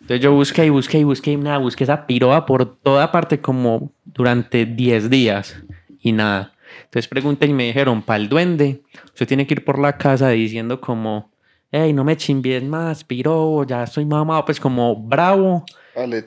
Entonces 0.00 0.20
yo 0.20 0.32
busqué 0.32 0.66
y 0.66 0.70
busqué 0.70 1.00
y 1.00 1.04
busqué 1.04 1.32
y 1.32 1.36
nada, 1.36 1.58
busqué 1.58 1.84
esa 1.84 2.06
piroa 2.06 2.46
por 2.46 2.76
toda 2.76 3.10
parte 3.12 3.40
como 3.40 3.92
durante 4.04 4.64
10 4.64 5.10
días 5.10 5.62
y 6.00 6.12
nada. 6.12 6.52
Entonces 6.84 7.08
pregunté 7.08 7.46
y 7.46 7.52
me 7.52 7.64
dijeron, 7.64 8.02
para 8.02 8.18
el 8.18 8.28
duende, 8.28 8.82
usted 9.06 9.26
tiene 9.26 9.46
que 9.46 9.54
ir 9.54 9.64
por 9.64 9.78
la 9.78 9.98
casa 9.98 10.30
diciendo 10.30 10.80
como, 10.80 11.30
hey, 11.70 11.92
no 11.92 12.04
me 12.04 12.16
chimbies 12.16 12.62
más, 12.62 13.04
piro, 13.04 13.64
ya 13.64 13.82
estoy 13.82 14.06
mamado, 14.06 14.44
pues 14.44 14.60
como 14.60 14.96
bravo, 14.96 15.64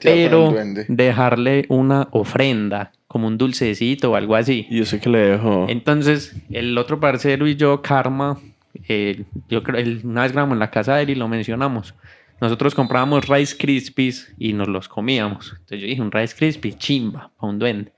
pero 0.00 0.50
duende. 0.50 0.84
dejarle 0.88 1.64
una 1.68 2.08
ofrenda, 2.12 2.92
como 3.12 3.26
un 3.26 3.36
dulcecito 3.36 4.10
o 4.12 4.16
algo 4.16 4.34
así. 4.36 4.66
Y 4.70 4.78
yo 4.78 4.86
sé 4.86 4.98
que 4.98 5.10
le 5.10 5.18
dejo. 5.18 5.66
Entonces, 5.68 6.34
el 6.50 6.76
otro 6.78 6.98
parcero 6.98 7.46
y 7.46 7.56
yo, 7.56 7.82
Karma, 7.82 8.38
eh, 8.88 9.24
yo 9.50 9.62
creo, 9.62 9.78
el- 9.80 10.00
una 10.04 10.22
vez 10.22 10.32
grabamos 10.32 10.54
en 10.54 10.60
la 10.60 10.70
casa 10.70 10.96
de 10.96 11.02
él 11.02 11.10
y 11.10 11.14
lo 11.14 11.28
mencionamos. 11.28 11.94
Nosotros 12.40 12.74
comprábamos 12.74 13.28
Rice 13.28 13.56
Krispies 13.56 14.32
y 14.38 14.54
nos 14.54 14.66
los 14.68 14.88
comíamos. 14.88 15.50
Entonces 15.52 15.80
yo 15.80 15.86
dije, 15.86 16.00
un 16.00 16.10
Rice 16.10 16.34
Krispie, 16.36 16.72
chimba, 16.76 17.30
para 17.38 17.52
un 17.52 17.58
duende. 17.58 17.92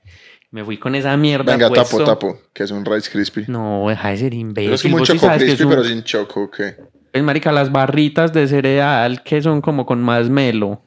Me 0.51 0.63
fui 0.63 0.77
con 0.77 0.95
esa 0.95 1.15
mierda. 1.17 1.53
Venga, 1.53 1.69
puesto. 1.69 1.97
tapo, 2.03 2.05
tapo, 2.05 2.39
que 2.53 2.63
es 2.63 2.71
un 2.71 2.83
Rice 2.85 3.09
Crispy. 3.09 3.45
No, 3.47 3.85
deja 3.89 4.09
de 4.09 4.17
ser 4.17 4.33
imbécil. 4.33 4.65
Pero 4.67 4.75
es 4.75 4.83
como 4.83 4.97
un 4.97 5.05
sí 5.05 5.13
choco 5.13 5.31
es 5.31 5.43
crispy, 5.43 5.63
un- 5.63 5.69
pero 5.69 5.83
sin 5.85 6.03
choco, 6.03 6.43
¿o 6.43 6.51
qué? 6.51 6.75
Pues, 7.11 7.23
marica, 7.23 7.51
las 7.53 7.71
barritas 7.71 8.33
de 8.33 8.47
cereal 8.47 9.23
que 9.23 9.41
son 9.41 9.61
como 9.61 9.85
con 9.85 10.01
más 10.03 10.29
melo. 10.29 10.81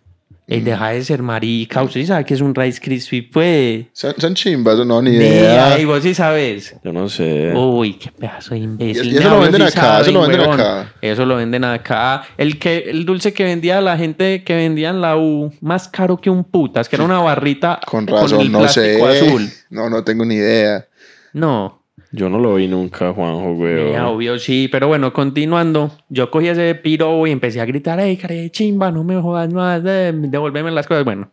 Mm. 0.48 0.52
Ey, 0.54 0.60
deja 0.62 0.88
de 0.88 1.04
ser 1.04 1.22
marica. 1.22 1.82
Usted 1.82 2.00
sí 2.00 2.06
sabe 2.06 2.24
que 2.24 2.32
es 2.32 2.40
un 2.40 2.54
Rice 2.54 2.80
Krispie, 2.80 3.22
pues. 3.22 3.84
¿Son, 3.92 4.14
son 4.16 4.34
chimbas 4.34 4.78
o 4.78 4.84
no? 4.86 5.02
Ni 5.02 5.10
Ni 5.10 5.16
idea. 5.18 5.78
y 5.78 5.84
vos 5.84 6.02
sí 6.02 6.14
sabes. 6.14 6.74
Yo 6.82 6.90
no 6.90 7.06
sé. 7.10 7.52
Uy, 7.54 7.94
qué 7.94 8.10
pedazo 8.10 8.54
de 8.54 8.60
imbécil. 8.60 9.08
Y- 9.08 9.14
y 9.14 9.18
eso 9.18 9.28
lo 9.28 9.40
venden 9.40 9.60
sí 9.60 9.78
acá, 9.78 10.00
eso 10.00 10.10
lo 10.10 10.22
venden 10.22 10.40
huevón. 10.40 10.60
acá. 10.60 10.92
Eso 11.02 11.26
lo 11.26 11.36
venden 11.36 11.64
acá. 11.64 12.22
El 12.38 12.58
que 12.58 12.78
el 12.88 13.04
dulce 13.04 13.34
que 13.34 13.44
vendía 13.44 13.80
la 13.82 13.98
gente 13.98 14.42
que 14.42 14.56
vendía 14.56 14.88
en 14.88 15.02
la 15.02 15.18
U, 15.18 15.52
más 15.60 15.86
caro 15.86 16.16
que 16.16 16.30
un 16.30 16.44
putas, 16.44 16.88
que 16.88 16.96
era 16.96 17.04
una 17.04 17.18
barrita 17.20 17.78
Con 17.86 18.08
el 18.08 18.14
razón, 18.14 18.50
no 18.50 18.66
sé. 18.68 19.02
azul. 19.02 19.46
No, 19.68 19.90
no 19.90 20.02
tengo 20.02 20.24
ni 20.24 20.36
idea. 20.36 20.86
No, 21.34 21.77
Yo 22.10 22.28
no 22.30 22.38
lo 22.38 22.54
vi 22.54 22.68
nunca, 22.68 23.12
Juanjo, 23.12 23.54
güey. 23.54 23.84
Mira, 23.84 24.08
obvio 24.08 24.38
sí, 24.38 24.68
pero 24.72 24.88
bueno, 24.88 25.12
continuando, 25.12 25.92
yo 26.08 26.30
cogí 26.30 26.48
ese 26.48 26.74
piro 26.74 27.26
y 27.26 27.30
empecé 27.32 27.60
a 27.60 27.66
gritar, 27.66 28.00
¡Ey, 28.00 28.16
care 28.16 28.34
de 28.34 28.50
chimba, 28.50 28.90
no 28.90 29.04
me 29.04 29.20
jodas 29.20 29.52
más, 29.52 29.82
eh, 29.84 30.12
devuélveme 30.14 30.70
las 30.70 30.86
cosas! 30.86 31.04
Bueno, 31.04 31.30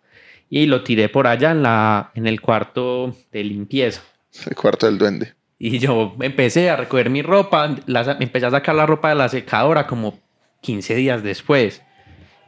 y 0.50 0.65
lo 0.65 0.84
tiré 0.84 1.08
por 1.08 1.27
allá 1.27 1.51
en, 1.51 1.63
la, 1.63 2.12
en 2.13 2.27
el 2.27 2.41
cuarto 2.41 3.15
de 3.32 3.44
limpieza. 3.46 4.01
El 4.50 4.55
cuarto 4.55 4.86
del 4.86 4.98
duende. 4.98 5.34
Y 5.58 5.79
yo 5.79 6.13
empecé 6.20 6.70
a 6.70 6.75
recoger 6.75 7.10
mi 7.10 7.22
ropa, 7.22 7.74
la- 7.86 8.17
empecé 8.20 8.46
a 8.48 8.51
sacar 8.51 8.75
la 8.75 8.86
ropa 8.86 9.08
de 9.10 9.15
la 9.15 9.29
secadora 9.29 9.88
como 9.88 10.20
15 10.62 10.94
días 10.96 11.24
después. 11.24 11.82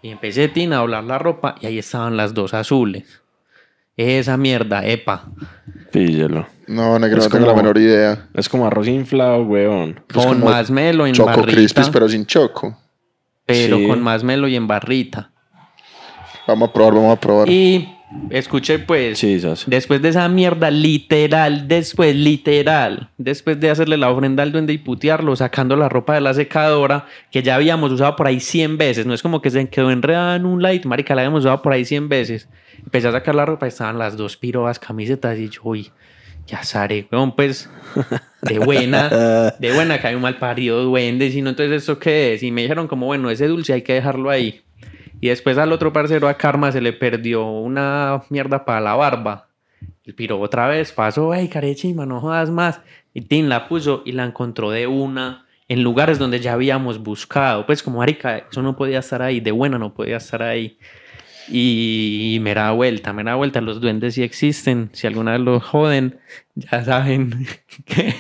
Y 0.01 0.09
empecé 0.09 0.49
Tina, 0.49 0.75
a 0.77 0.79
doblar 0.81 1.05
la 1.05 1.17
ropa 1.17 1.55
y 1.61 1.65
ahí 1.67 1.79
estaban 1.79 2.17
las 2.17 2.33
dos 2.33 2.53
azules. 2.53 3.21
Esa 3.97 4.37
mierda, 4.37 4.85
epa. 4.85 5.25
Píllelo. 5.91 6.47
No, 6.67 6.99
negro, 6.99 7.17
Es 7.19 7.25
no 7.25 7.29
tengo 7.31 7.45
como- 7.45 7.57
la 7.57 7.63
menor 7.63 7.77
idea. 7.77 8.27
Es 8.35 8.47
como 8.47 8.67
arroz 8.67 8.87
inflado, 8.87 9.41
weón. 9.43 9.99
Con 10.13 10.43
más 10.43 10.69
melo 10.69 11.07
en 11.07 11.13
Choco 11.13 11.29
barrita. 11.29 11.51
Crispies, 11.53 11.89
pero 11.89 12.07
sin 12.07 12.25
choco. 12.25 12.77
pero 13.45 13.77
Sí. 13.77 13.87
con 13.87 14.01
más 14.03 14.23
melo 14.25 14.47
y 14.49 14.55
en 14.57 14.67
barrita. 14.67 15.31
Vamos 16.47 16.69
a 16.69 16.73
probar, 16.73 16.93
vamos 16.95 17.17
a 17.17 17.19
probar. 17.19 17.49
Y 17.49 17.96
escuché 18.29 18.79
pues, 18.79 19.21
después 19.67 20.01
de 20.01 20.09
esa 20.09 20.27
mierda, 20.29 20.71
literal, 20.71 21.67
después, 21.67 22.15
literal, 22.15 23.09
después 23.17 23.59
de 23.59 23.69
hacerle 23.69 23.97
la 23.97 24.09
ofrenda 24.09 24.43
al 24.43 24.51
duende 24.51 24.73
y 24.73 24.77
putearlo, 24.77 25.35
sacando 25.35 25.75
la 25.75 25.89
ropa 25.89 26.13
de 26.15 26.21
la 26.21 26.33
secadora, 26.33 27.05
que 27.31 27.43
ya 27.43 27.55
habíamos 27.55 27.91
usado 27.91 28.15
por 28.15 28.27
ahí 28.27 28.39
100 28.39 28.77
veces, 28.77 29.05
no 29.05 29.13
es 29.13 29.21
como 29.21 29.41
que 29.41 29.49
se 29.49 29.67
quedó 29.69 29.91
enredada 29.91 30.35
en 30.35 30.45
un 30.45 30.61
light, 30.61 30.85
marica, 30.85 31.15
la 31.15 31.21
habíamos 31.21 31.41
usado 31.41 31.61
por 31.61 31.73
ahí 31.73 31.85
100 31.85 32.09
veces. 32.09 32.49
Empecé 32.79 33.07
a 33.07 33.11
sacar 33.11 33.35
la 33.35 33.45
ropa, 33.45 33.67
estaban 33.67 33.97
las 33.97 34.15
dos 34.15 34.37
pirobas 34.37 34.79
camisetas 34.79 35.37
y 35.37 35.49
yo, 35.49 35.61
uy, 35.63 35.91
ya 36.45 36.63
saré, 36.63 37.07
weón, 37.11 37.35
pues, 37.35 37.69
de 38.41 38.59
buena, 38.59 39.09
de 39.59 39.73
buena 39.73 39.99
que 39.99 40.07
hay 40.07 40.15
un 40.15 40.21
mal 40.21 40.37
parido 40.37 40.83
duende, 40.83 41.29
si 41.31 41.41
no, 41.41 41.49
entonces, 41.49 41.83
¿eso 41.83 41.99
qué 41.99 42.33
es? 42.33 42.43
Y 42.43 42.51
me 42.51 42.61
dijeron 42.61 42.87
como, 42.87 43.05
bueno, 43.05 43.29
ese 43.29 43.47
dulce 43.47 43.73
hay 43.73 43.81
que 43.81 43.93
dejarlo 43.93 44.29
ahí. 44.29 44.61
Y 45.19 45.29
después 45.29 45.57
al 45.57 45.71
otro 45.71 45.93
parcero, 45.93 46.27
a 46.27 46.35
Karma, 46.35 46.71
se 46.71 46.81
le 46.81 46.93
perdió 46.93 47.45
una 47.45 48.23
mierda 48.29 48.65
para 48.65 48.81
la 48.81 48.95
barba. 48.95 49.49
El 50.03 50.15
piro 50.15 50.39
otra 50.39 50.67
vez 50.67 50.91
pasó, 50.91 51.33
hey, 51.33 51.49
carechima, 51.49 52.05
no 52.05 52.21
jodas 52.21 52.49
más. 52.49 52.81
Y 53.13 53.21
Tim 53.21 53.47
la 53.47 53.67
puso 53.67 54.03
y 54.05 54.13
la 54.13 54.25
encontró 54.25 54.71
de 54.71 54.87
una 54.87 55.45
en 55.67 55.83
lugares 55.83 56.17
donde 56.17 56.39
ya 56.39 56.53
habíamos 56.53 56.99
buscado. 57.03 57.65
Pues 57.65 57.83
como, 57.83 57.99
marica, 57.99 58.37
eso 58.49 58.61
no 58.61 58.75
podía 58.75 58.99
estar 58.99 59.21
ahí, 59.21 59.39
de 59.39 59.51
buena 59.51 59.77
no 59.77 59.93
podía 59.93 60.17
estar 60.17 60.41
ahí. 60.41 60.77
Y, 61.49 62.39
me 62.41 62.53
da 62.53 62.71
vuelta, 62.71 63.13
me 63.13 63.23
da 63.23 63.35
vuelta. 63.35 63.61
Los 63.61 63.79
duendes 63.81 64.15
sí 64.15 64.23
existen. 64.23 64.89
Si 64.93 65.07
alguna 65.07 65.31
vez 65.33 65.41
los 65.41 65.63
joden, 65.63 66.17
ya 66.55 66.83
saben 66.83 67.47
que 67.85 68.13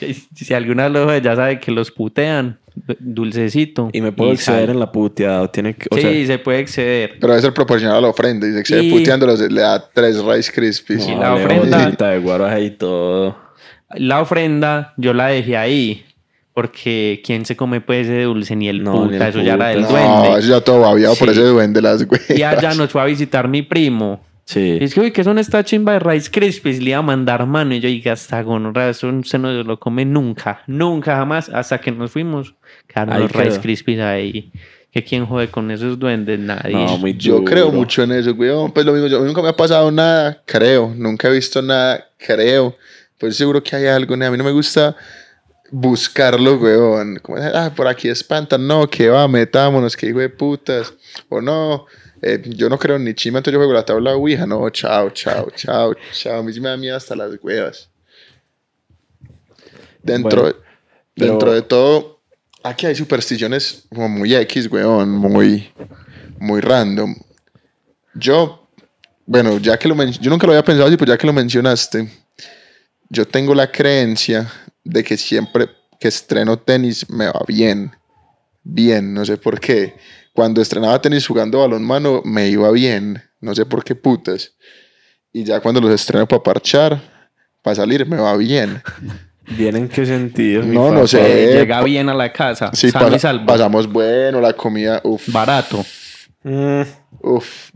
si 0.34 0.54
alguna 0.54 0.84
vez 0.84 0.92
los 0.92 1.04
joden, 1.06 1.22
ya 1.22 1.36
saben 1.36 1.58
que 1.60 1.70
los 1.72 1.90
putean. 1.90 2.58
Dulcecito. 2.98 3.90
Y 3.92 4.00
me 4.00 4.10
puedo 4.10 4.32
exceder 4.32 4.62
sal. 4.66 4.70
en 4.70 4.80
la 4.80 4.90
puteada. 4.90 5.42
o 5.42 5.50
Tiene 5.50 5.74
que, 5.74 5.86
o 5.90 5.94
sí, 5.96 6.02
sea, 6.02 6.26
se 6.26 6.38
puede 6.38 6.58
exceder. 6.58 7.16
Pero 7.20 7.28
debe 7.32 7.42
ser 7.42 7.54
proporcional 7.54 7.98
a 7.98 8.00
la 8.00 8.08
ofrenda. 8.08 8.48
Y 8.48 8.52
se 8.52 8.60
excede 8.60 8.82
Y- 8.84 8.90
puteándolos, 8.90 9.40
le 9.40 9.60
da 9.60 9.88
tres 9.92 10.22
Rice 10.24 10.50
Krispies. 10.52 11.06
Y 11.06 11.14
la 11.14 11.34
ofrenda- 11.34 11.90
de 12.10 12.18
guaro 12.18 12.58
y 12.58 12.70
todo. 12.70 13.36
La 13.94 14.20
ofrenda 14.20 14.92
yo 14.96 15.14
la 15.14 15.28
dejé 15.28 15.56
ahí. 15.56 16.04
Porque 16.54 17.20
¿quién 17.24 17.44
se 17.44 17.56
come 17.56 17.80
pues 17.80 18.06
ese 18.06 18.22
dulce? 18.22 18.54
Ni 18.54 18.68
el 18.68 18.82
No, 18.84 18.92
puta, 18.92 19.10
ni 19.10 19.16
el 19.16 19.22
eso 19.22 19.40
ya 19.42 19.54
era 19.54 19.68
del 19.68 19.84
puta. 19.84 20.06
No, 20.06 20.20
duende. 20.22 20.38
eso 20.38 20.48
ya 20.50 20.60
todo 20.60 20.80
babiado 20.80 21.16
por 21.16 21.28
Sí. 21.28 21.32
ese 21.32 21.42
duende, 21.48 21.82
las 21.82 22.04
güey. 22.06 22.20
Y 22.28 22.42
allá 22.42 22.74
nos 22.74 22.90
fue 22.90 23.02
a 23.02 23.04
visitar 23.06 23.48
mi 23.48 23.62
primo. 23.62 24.24
Sí. 24.44 24.78
Y 24.80 24.84
es 24.84 24.94
que, 24.94 25.00
uy, 25.00 25.10
¿qué 25.10 25.24
son 25.24 25.38
esta 25.38 25.64
chimba 25.64 25.94
de 25.94 25.98
Rice 25.98 26.30
Krispies? 26.30 26.80
Le 26.80 26.90
iba 26.90 26.98
a 26.98 27.02
mandar 27.02 27.44
mano. 27.46 27.74
Y 27.74 27.80
yo 27.80 27.88
dije, 27.88 28.10
hasta 28.10 28.40
gonorrea, 28.42 28.90
eso 28.90 29.10
no 29.10 29.24
se 29.24 29.38
nos 29.38 29.66
lo 29.66 29.80
come 29.80 30.04
nunca. 30.04 30.62
Nunca, 30.68 31.16
jamás. 31.16 31.48
Hasta 31.48 31.80
que 31.80 31.90
nos 31.90 32.10
fuimos. 32.12 32.54
Quedaron 32.86 33.14
Ahí 33.14 33.22
los 33.22 33.32
Rice. 33.32 33.60
Krispies 33.60 34.00
ahí. 34.00 34.52
Que 34.92 35.02
quién 35.02 35.26
jode 35.26 35.48
con 35.48 35.72
esos 35.72 35.98
duendes, 35.98 36.38
nadie. 36.38 36.72
No, 36.74 36.98
muy 36.98 37.16
Yo 37.16 37.36
duro. 37.38 37.44
creo 37.46 37.72
mucho 37.72 38.04
en 38.04 38.12
eso, 38.12 38.32
güey. 38.34 38.50
Pues 38.72 38.86
lo 38.86 38.92
mismo, 38.92 39.08
yo 39.08 39.18
nunca 39.24 39.42
me 39.42 39.48
ha 39.48 39.56
pasado 39.56 39.90
nada, 39.90 40.40
creo. 40.46 40.92
Nunca 40.94 41.26
he 41.28 41.32
visto 41.32 41.60
nada, 41.62 42.04
creo. 42.16 42.76
Pues 43.18 43.36
seguro 43.36 43.60
que 43.62 43.74
hay 43.74 43.86
algo. 43.86 44.14
A 44.14 44.30
mí 44.30 44.36
no 44.38 44.44
me 44.44 44.52
gusta 44.52 44.94
buscarlo, 45.70 46.56
weón. 46.58 47.18
Como, 47.22 47.38
ah, 47.38 47.72
por 47.74 47.86
aquí 47.88 48.08
espantan. 48.08 48.66
No, 48.66 48.88
que 48.88 49.08
va, 49.08 49.26
metámonos, 49.28 49.96
que 49.96 50.06
hijo 50.06 50.18
de 50.20 50.28
putas. 50.28 50.92
O 51.28 51.40
no, 51.40 51.86
eh, 52.22 52.40
yo 52.44 52.68
no 52.68 52.78
creo 52.78 52.98
ni 52.98 53.14
chima, 53.14 53.38
entonces 53.38 53.54
yo 53.54 53.58
juego 53.58 53.72
la 53.72 53.84
tabla 53.84 54.14
Ouija. 54.16 54.46
No, 54.46 54.68
chao, 54.70 55.10
chao, 55.10 55.50
chao, 55.54 55.94
chao. 56.12 56.40
A 56.40 56.42
mí 56.42 56.52
sí 56.52 56.60
me 56.60 56.68
da 56.68 56.76
miedo 56.76 56.96
hasta 56.96 57.14
las 57.16 57.30
huevas. 57.42 57.88
Dentro, 60.02 60.42
Bueno, 60.42 60.56
de, 61.16 61.26
dentro 61.26 61.38
pero- 61.38 61.52
de 61.52 61.62
todo, 61.62 62.20
aquí 62.62 62.86
hay 62.86 62.94
supersticiones 62.94 63.84
como 63.88 64.08
muy 64.08 64.34
X, 64.34 64.70
weón. 64.70 65.10
Muy, 65.10 65.72
muy 66.38 66.60
random. 66.60 67.14
Yo 68.14 68.60
bueno, 69.26 69.58
ya 69.58 69.78
que 69.78 69.88
lo 69.88 69.94
yo 70.04 70.30
nunca 70.30 70.46
lo 70.46 70.52
había 70.52 70.64
pensado 70.64 70.86
así, 70.86 70.96
pero 70.98 71.12
ya 71.12 71.18
que 71.18 71.26
lo 71.26 71.32
mencionaste, 71.32 72.08
yo 73.08 73.26
tengo 73.26 73.54
la 73.54 73.70
creencia 73.72 74.50
de 74.84 75.02
que 75.02 75.16
siempre 75.16 75.68
que 75.98 76.08
estreno 76.08 76.58
tenis 76.58 77.08
me 77.10 77.26
va 77.26 77.40
bien. 77.46 77.92
Bien, 78.62 79.12
no 79.12 79.24
sé 79.24 79.36
por 79.36 79.60
qué. 79.60 79.94
Cuando 80.32 80.60
estrenaba 80.60 81.00
tenis 81.00 81.26
jugando 81.26 81.60
balonmano 81.60 82.22
me 82.24 82.48
iba 82.48 82.70
bien, 82.70 83.22
no 83.40 83.54
sé 83.54 83.66
por 83.66 83.84
qué 83.84 83.94
putas. 83.94 84.52
Y 85.32 85.44
ya 85.44 85.60
cuando 85.60 85.80
los 85.80 85.90
estreno 85.90 86.26
para 86.26 86.42
parchar, 86.42 87.00
para 87.62 87.74
salir, 87.76 88.06
me 88.06 88.16
va 88.16 88.36
bien. 88.36 88.82
¿Bien 89.56 89.76
en 89.76 89.88
qué 89.88 90.06
sentido? 90.06 90.62
No, 90.62 90.90
no 90.90 91.06
sé. 91.06 91.20
Eh, 91.20 91.58
llega 91.58 91.82
bien 91.82 92.08
a 92.08 92.14
la 92.14 92.32
casa, 92.32 92.70
Sí, 92.72 92.90
sano 92.90 93.14
y 93.14 93.46
pasamos 93.46 93.86
bueno, 93.86 94.40
la 94.40 94.54
comida, 94.54 95.00
uff. 95.04 95.28
barato. 95.30 95.84
Mm, 96.42 96.82
Uf, 97.20 97.70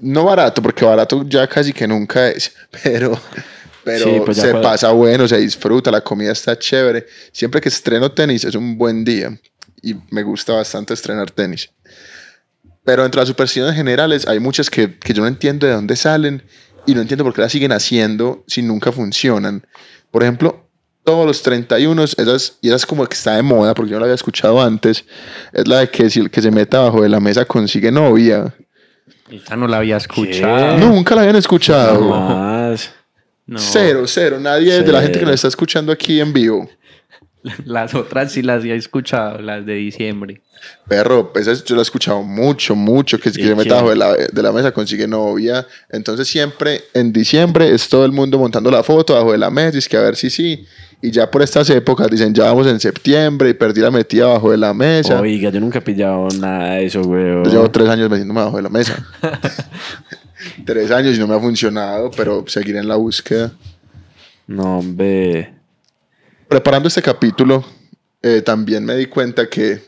no 0.00 0.24
barato, 0.24 0.60
porque 0.62 0.84
barato 0.84 1.24
ya 1.28 1.46
casi 1.46 1.72
que 1.72 1.86
nunca 1.86 2.28
es, 2.28 2.54
pero, 2.82 3.18
pero 3.84 4.04
Sí, 4.04 4.20
pues 4.24 4.36
se 4.36 4.50
cuando- 4.50 4.62
pasa 4.68 4.90
bueno, 4.92 5.26
se 5.28 5.38
disfruta, 5.38 5.90
la 5.90 6.00
comida 6.02 6.32
está 6.32 6.58
chévere. 6.58 7.06
Siempre 7.32 7.60
que 7.60 7.68
estreno 7.68 8.10
tenis 8.12 8.44
es 8.44 8.54
un 8.54 8.76
buen 8.78 9.04
día 9.04 9.38
y 9.82 9.94
me 10.10 10.22
gusta 10.22 10.52
bastante 10.54 10.94
estrenar 10.94 11.30
tenis. 11.30 11.70
Pero 12.84 13.04
entre 13.04 13.20
las 13.20 13.28
supersticiones 13.28 13.74
generales 13.76 14.26
hay 14.26 14.40
muchas 14.40 14.68
que, 14.68 14.98
que 14.98 15.12
yo 15.12 15.22
no 15.22 15.28
entiendo 15.28 15.66
de 15.66 15.72
dónde 15.72 15.94
salen 15.96 16.42
y 16.86 16.94
no 16.94 17.00
entiendo 17.00 17.22
por 17.24 17.32
qué 17.32 17.42
las 17.42 17.52
siguen 17.52 17.72
haciendo 17.72 18.42
si 18.48 18.62
nunca 18.62 18.90
funcionan. 18.90 19.64
Por 20.10 20.22
ejemplo, 20.24 20.68
todos 21.04 21.26
los 21.26 21.42
31, 21.42 22.02
esas, 22.04 22.58
y 22.60 22.68
esa 22.68 22.76
es 22.76 22.86
como 22.86 23.06
que 23.06 23.14
está 23.14 23.36
de 23.36 23.42
moda 23.42 23.74
porque 23.74 23.90
yo 23.90 23.96
no 23.96 24.00
la 24.00 24.06
había 24.06 24.14
escuchado 24.14 24.60
antes, 24.60 25.04
es 25.52 25.66
la 25.68 25.80
de 25.80 25.90
que 25.90 26.10
si 26.10 26.20
el 26.20 26.30
que 26.30 26.42
se 26.42 26.50
meta 26.50 26.78
abajo 26.78 27.02
de 27.02 27.08
la 27.08 27.18
mesa 27.20 27.44
consigue 27.44 27.90
novia. 27.92 28.54
Esa 29.30 29.56
no 29.56 29.66
la 29.66 29.78
había 29.78 29.96
escuchado. 29.96 30.78
Nunca 30.78 31.14
la 31.14 31.22
habían 31.22 31.36
escuchado. 31.36 32.00
no 32.00 32.08
más. 32.10 32.92
No. 33.46 33.58
Cero, 33.58 34.04
cero. 34.06 34.38
Nadie 34.40 34.82
de 34.82 34.92
la 34.92 35.00
gente 35.00 35.14
que 35.14 35.18
Cero. 35.20 35.26
nos 35.26 35.34
está 35.34 35.48
escuchando 35.48 35.92
aquí 35.92 36.20
en 36.20 36.32
vivo. 36.32 36.68
Las 37.64 37.92
otras 37.94 38.30
sí 38.32 38.42
las 38.42 38.60
había 38.60 38.76
escuchado, 38.76 39.40
las 39.40 39.66
de 39.66 39.74
diciembre. 39.74 40.40
Perro, 40.86 41.32
esa 41.34 41.54
yo 41.54 41.74
la 41.74 41.80
he 41.80 41.82
escuchado 41.82 42.22
mucho, 42.22 42.76
mucho. 42.76 43.18
Que, 43.18 43.32
que 43.32 43.40
¿Y 43.40 43.44
se 43.44 43.50
meta 43.50 43.62
quién? 43.62 43.72
abajo 43.72 43.90
de 43.90 43.96
la, 43.96 44.12
de 44.14 44.42
la 44.42 44.52
mesa 44.52 44.70
consigue 44.70 45.08
novia. 45.08 45.66
Entonces 45.90 46.28
siempre 46.28 46.82
en 46.94 47.12
diciembre 47.12 47.74
es 47.74 47.88
todo 47.88 48.04
el 48.04 48.12
mundo 48.12 48.38
montando 48.38 48.70
la 48.70 48.84
foto 48.84 49.14
abajo 49.16 49.32
de 49.32 49.38
la 49.38 49.50
mesa. 49.50 49.74
Y 49.74 49.78
es 49.78 49.88
que 49.88 49.96
a 49.96 50.02
ver 50.02 50.14
si 50.14 50.30
sí. 50.30 50.64
Y 51.04 51.10
ya 51.10 51.28
por 51.28 51.42
estas 51.42 51.68
épocas 51.70 52.06
dicen 52.08 52.32
ya 52.32 52.44
vamos 52.44 52.68
en 52.68 52.78
septiembre 52.78 53.48
y 53.50 53.54
perdí 53.54 53.80
la 53.80 53.90
metida 53.90 54.26
abajo 54.26 54.52
de 54.52 54.58
la 54.58 54.72
mesa. 54.72 55.20
Oiga, 55.20 55.50
yo 55.50 55.58
nunca 55.58 55.80
he 55.80 55.82
pillado 55.82 56.28
nada 56.38 56.74
de 56.74 56.86
eso, 56.86 57.00
weón. 57.00 57.44
Yo 57.44 57.50
llevo 57.50 57.70
tres 57.72 57.88
años 57.88 58.08
metiéndome 58.08 58.38
abajo 58.40 58.58
de 58.58 58.62
la 58.62 58.68
mesa. 58.68 59.04
tres 60.64 60.90
años 60.90 61.16
y 61.16 61.18
no 61.18 61.26
me 61.26 61.34
ha 61.34 61.40
funcionado, 61.40 62.10
pero 62.10 62.44
seguiré 62.46 62.78
en 62.78 62.88
la 62.88 62.96
búsqueda. 62.96 63.52
No, 64.46 64.78
hombre. 64.78 65.54
preparando 66.48 66.88
este 66.88 67.00
capítulo, 67.00 67.64
eh, 68.22 68.42
también 68.42 68.84
me 68.84 68.94
di 68.96 69.06
cuenta 69.06 69.48
que 69.48 69.80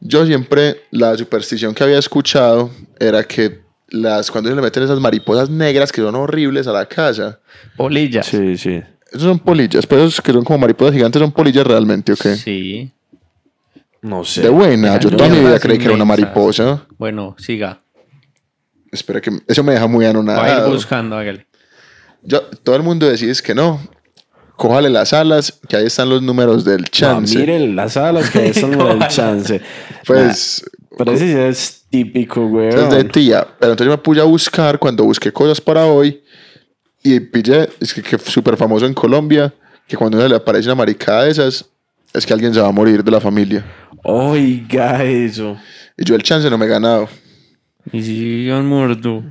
yo 0.00 0.24
siempre 0.24 0.82
la 0.90 1.16
superstición 1.16 1.74
que 1.74 1.84
había 1.84 1.98
escuchado 1.98 2.70
era 2.98 3.24
que 3.24 3.60
las 3.88 4.30
cuando 4.30 4.50
se 4.50 4.56
le 4.56 4.62
meten 4.62 4.82
esas 4.82 5.00
mariposas 5.00 5.50
negras 5.50 5.92
que 5.92 6.00
son 6.00 6.14
horribles 6.14 6.66
a 6.66 6.72
la 6.72 6.86
casa, 6.86 7.40
Polillas. 7.76 8.26
Sí, 8.26 8.56
sí. 8.56 8.82
esos 9.08 9.22
son 9.22 9.38
polillas, 9.38 9.86
pero 9.86 10.04
esos 10.04 10.20
que 10.20 10.32
son 10.32 10.44
como 10.44 10.58
mariposas 10.58 10.94
gigantes 10.94 11.20
son 11.20 11.32
polillas 11.32 11.66
realmente, 11.66 12.12
¿o 12.12 12.16
qué? 12.16 12.36
Sí. 12.36 12.92
No 14.02 14.24
sé. 14.24 14.42
De 14.42 14.48
buena, 14.48 14.98
yo 14.98 15.10
toda 15.10 15.28
mi 15.28 15.40
vida 15.40 15.58
creí 15.58 15.78
que 15.78 15.84
era 15.84 15.94
una 15.94 16.04
mariposa. 16.04 16.86
Bueno, 16.96 17.34
siga. 17.38 17.80
Espera 18.92 19.20
que 19.20 19.30
eso 19.46 19.62
me 19.62 19.72
deja 19.72 19.86
muy 19.86 20.04
Va 20.04 20.08
a 20.08 20.12
ir 20.12 20.16
anonadado. 20.16 20.70
buscando, 20.72 21.16
hágale. 21.16 21.46
Yo- 22.22 22.42
todo 22.62 22.76
el 22.76 22.82
mundo 22.82 23.08
decide 23.08 23.30
es 23.32 23.40
que 23.42 23.54
no. 23.54 23.80
Cójale 24.56 24.90
las 24.90 25.12
alas, 25.14 25.58
que 25.68 25.76
ahí 25.76 25.86
están 25.86 26.10
los 26.10 26.20
números 26.20 26.64
del 26.66 26.82
No, 26.82 26.88
chance. 26.90 27.38
mire 27.38 27.58
las 27.68 27.96
alas 27.96 28.28
que 28.30 28.48
eso 28.48 28.68
no 28.68 28.90
el 28.90 29.06
chance. 29.08 29.60
pues 30.06 30.62
Pero 30.98 31.12
ese 31.12 31.26
sí 31.32 31.38
es 31.38 31.84
típico, 31.88 32.44
weón. 32.44 32.78
Es 32.78 32.90
de 32.90 33.04
tía. 33.04 33.46
Pero 33.58 33.72
entonces 33.72 33.86
yo 33.86 33.96
me 33.96 34.02
puse 34.02 34.20
a 34.20 34.24
buscar 34.24 34.78
cuando 34.78 35.04
busqué 35.04 35.32
cosas 35.32 35.60
para 35.60 35.86
hoy. 35.86 36.22
Y 37.02 37.18
pillé, 37.20 37.70
es 37.80 37.94
que, 37.94 38.02
que 38.02 38.18
súper 38.18 38.58
famoso 38.58 38.84
en 38.84 38.92
Colombia, 38.92 39.54
que 39.88 39.96
cuando 39.96 40.18
uno 40.18 40.28
le 40.28 40.36
aparece 40.36 40.68
una 40.68 40.74
maricada 40.74 41.24
de 41.24 41.30
esas, 41.30 41.64
es 42.12 42.26
que 42.26 42.34
alguien 42.34 42.52
se 42.52 42.60
va 42.60 42.68
a 42.68 42.72
morir 42.72 43.02
de 43.02 43.10
la 43.10 43.20
familia. 43.22 43.64
Oiga, 44.02 45.02
eso. 45.04 45.56
Y 45.96 46.04
yo 46.04 46.14
el 46.14 46.22
chance 46.22 46.50
no 46.50 46.58
me 46.58 46.66
he 46.66 46.68
ganado. 46.68 47.08
Y 47.92 48.02
si 48.02 48.44
yo 48.44 48.62
muerto. 48.62 49.24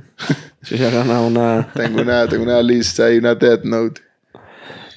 Se 0.62 0.86
ha 0.86 0.90
ganado 0.90 1.26
una. 1.26 1.72
Tengo 1.74 2.02
una, 2.02 2.26
tengo 2.28 2.44
una 2.44 2.62
lista 2.62 3.12
y 3.12 3.18
una 3.18 3.34
Death 3.34 3.64
Note. 3.64 4.02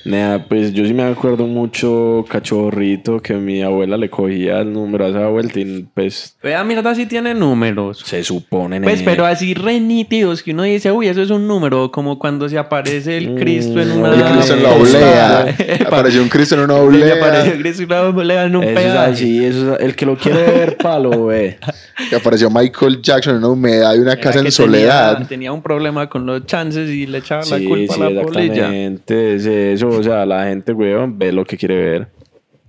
Nea, 0.06 0.46
pues 0.50 0.74
yo 0.74 0.86
sí 0.86 0.94
me 0.94 1.04
acuerdo 1.04 1.48
mucho 1.48 2.26
cachorrito 2.28 3.22
que 3.22 3.36
mi 3.36 3.62
abuela 3.62 3.96
le 3.96 4.10
cogía 4.10 4.60
el 4.60 4.74
número 4.74 5.06
a 5.06 5.10
esa 5.10 5.28
vuelta 5.28 5.60
y 5.62 5.86
pues 5.94 6.36
Vea, 6.44 6.62
mierda, 6.66 6.94
sí 6.94 7.06
tiene 7.06 7.34
números. 7.34 8.00
se 8.06 8.22
supone. 8.24 8.82
Pues, 8.82 9.02
pero 9.04 9.26
así 9.26 9.54
re 9.54 9.80
nítidos 9.80 10.44
que 10.44 10.52
uno 10.52 10.64
dice, 10.64 10.92
uy, 10.92 11.08
eso 11.08 11.22
es 11.22 11.30
un 11.30 11.48
número, 11.48 11.90
como 11.92 12.20
cuando 12.20 12.50
se 12.50 12.58
aparece 12.58 13.18
el 13.18 13.36
Cristo 13.36 13.80
en 13.80 13.92
una. 13.92 14.14
El 14.14 14.24
Cristo 14.34 14.54
en 14.56 14.64
la 14.64 14.70
oblea. 14.74 15.56
Apareció 15.88 16.22
un 16.22 16.30
Cristo 16.30 16.56
en 16.56 16.62
una 16.70 16.74
Sí, 16.92 16.98
le 16.98 17.12
apareció 17.14 17.40
oblea. 17.42 17.54
el 17.54 17.62
Cristo 17.62 17.84
en 17.84 17.90
una 17.92 18.02
oblea 18.02 18.44
en 18.46 18.56
un 18.58 18.64
Eso 18.64 18.72
es 18.74 18.80
pedaje. 18.86 19.12
así, 19.12 19.46
eso 19.46 19.74
es- 19.76 19.80
el 19.84 19.96
que 19.96 20.06
lo 20.06 20.18
quiere 20.18 20.44
ver, 20.44 20.78
palo, 20.78 21.26
ve. 21.28 21.58
Que 22.10 22.16
apareció 22.16 22.50
Michael 22.50 23.02
Jackson 23.04 23.34
en 23.36 23.38
una 23.40 23.50
humedad 23.50 23.94
y 23.96 24.00
una 24.00 24.14
Era 24.14 24.22
casa 24.22 24.40
en 24.40 24.52
soledad. 24.52 25.14
Tenía, 25.14 25.28
tenía 25.30 25.52
un 25.54 25.62
problema 25.62 26.10
con 26.10 26.26
los 26.26 26.46
chances 26.48 26.90
y 26.90 27.06
le 27.06 27.20
echaba 27.20 27.44
la 27.46 27.58
Sí, 27.60 27.66
culpa 27.66 27.94
sí, 27.94 28.02
a 28.02 28.10
la 28.10 28.22
polilla. 28.24 28.54
exactamente. 28.54 29.36
Es 29.36 29.46
eso, 29.46 29.93
o 29.98 30.04
sea, 30.04 30.26
la 30.26 30.46
gente, 30.46 30.74
weón, 30.74 31.18
ve 31.18 31.32
lo 31.32 31.46
que 31.46 31.58
quiere 31.58 31.76
ver. 31.76 32.08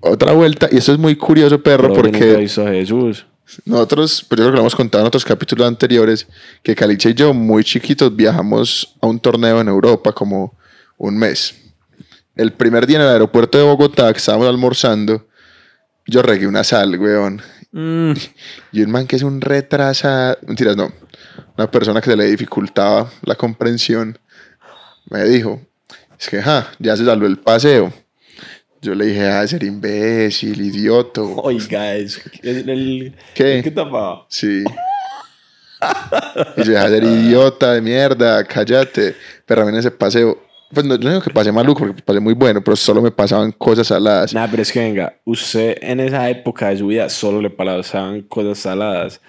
Otra 0.01 0.33
vuelta, 0.33 0.69
y 0.71 0.77
esto 0.77 0.93
es 0.93 0.99
muy 0.99 1.17
curioso, 1.17 1.63
perro, 1.63 1.89
Pero 1.89 1.95
porque 1.95 2.37
visto 2.37 2.67
a 2.67 2.71
Jesús. 2.71 3.27
Nosotros, 3.65 4.25
pues 4.29 4.39
yo 4.39 4.45
creo 4.45 4.51
que 4.51 4.57
lo 4.57 4.61
hemos 4.61 4.75
contado 4.75 5.03
en 5.03 5.09
otros 5.09 5.25
capítulos 5.25 5.67
anteriores, 5.67 6.27
que 6.63 6.75
Caliche 6.75 7.11
y 7.11 7.15
yo, 7.15 7.35
muy 7.35 7.63
chiquitos, 7.63 8.15
viajamos 8.15 8.97
a 9.01 9.07
un 9.07 9.19
torneo 9.19 9.61
en 9.61 9.69
Europa 9.69 10.13
como 10.13 10.55
un 10.97 11.17
mes. 11.17 11.55
El 12.37 12.53
primer 12.53 12.87
día 12.87 12.97
en 12.97 13.03
el 13.03 13.09
aeropuerto 13.09 13.59
de 13.59 13.65
Bogotá, 13.65 14.13
que 14.13 14.19
estábamos 14.19 14.49
almorzando, 14.49 15.27
yo 16.07 16.23
regué 16.23 16.47
una 16.47 16.65
sal, 16.65 16.99
weón. 16.99 17.41
Mm, 17.73 18.13
Y 18.73 18.83
un 18.83 18.91
man 18.91 19.07
que 19.07 19.17
es 19.17 19.23
un 19.23 19.41
retrasado, 19.41 20.39
mentiras, 20.47 20.77
no, 20.77 20.93
una 21.57 21.71
persona 21.71 22.01
que 22.01 22.11
se 22.11 22.17
le 22.17 22.27
dificultaba 22.27 23.11
la 23.23 23.35
comprensión, 23.35 24.19
me 25.11 25.25
dijo, 25.25 25.61
es 26.19 26.29
que, 26.29 26.41
ja, 26.43 26.71
ya 26.79 26.97
se 26.97 27.05
salió 27.05 27.27
el 27.27 27.39
paseo. 27.39 27.93
Yo 28.83 28.95
le 28.95 29.07
dije, 29.07 29.27
ah, 29.29 29.47
ser 29.47 29.65
imbécil, 29.65 30.61
idioto. 30.61 31.37
Oiga, 31.37 31.95
eso. 31.97 32.21
El, 32.43 32.69
el- 32.69 33.17
¿Qué? 33.35 33.57
el 33.59 33.65
que 33.65 33.71
tapaba? 33.71 34.27
Sí. 34.29 34.63
Y 36.57 36.65
yo 36.65 36.71
deja 36.73 36.89
de 36.91 36.99
ser 37.01 37.05
idiota 37.05 37.73
de 37.73 37.81
mierda, 37.81 38.45
cállate. 38.45 39.15
Pero 39.47 39.63
a 39.63 39.65
mí 39.65 39.71
en 39.71 39.79
ese 39.79 39.91
paseo, 39.91 40.39
pues 40.73 40.85
no, 40.87 40.95
yo 40.97 41.03
no 41.05 41.11
digo 41.11 41.23
que 41.23 41.31
pasé 41.31 41.53
maluco 41.53 41.81
porque 41.81 42.03
pasé 42.03 42.21
muy 42.21 42.35
bueno, 42.35 42.63
pero 42.63 42.77
solo 42.77 43.03
me 43.03 43.11
pasaban 43.11 43.53
cosas 43.53 43.87
saladas. 43.87 44.33
Nah, 44.35 44.47
pero 44.51 44.63
es 44.63 44.73
que 44.73 44.81
venga, 44.81 45.15
usted 45.25 45.77
en 45.81 46.01
esa 46.01 46.29
época 46.31 46.69
de 46.71 46.79
su 46.79 46.87
vida 46.89 47.09
solo 47.09 47.41
le 47.41 47.51
pasaban 47.51 48.23
cosas 48.23 48.59
saladas. 48.59 49.21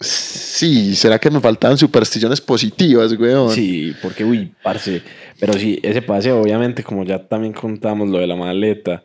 Sí, 0.00 0.94
¿será 0.96 1.18
que 1.18 1.30
me 1.30 1.40
faltaban 1.40 1.78
supersticiones 1.78 2.40
positivas, 2.40 3.12
weón? 3.12 3.50
Sí, 3.50 3.94
porque, 4.02 4.24
uy, 4.24 4.52
parce. 4.62 5.02
Pero 5.40 5.54
sí, 5.54 5.78
ese 5.82 6.02
paseo, 6.02 6.40
obviamente, 6.40 6.82
como 6.82 7.04
ya 7.04 7.26
también 7.26 7.52
contamos 7.52 8.08
lo 8.08 8.18
de 8.18 8.26
la 8.26 8.36
maleta. 8.36 9.02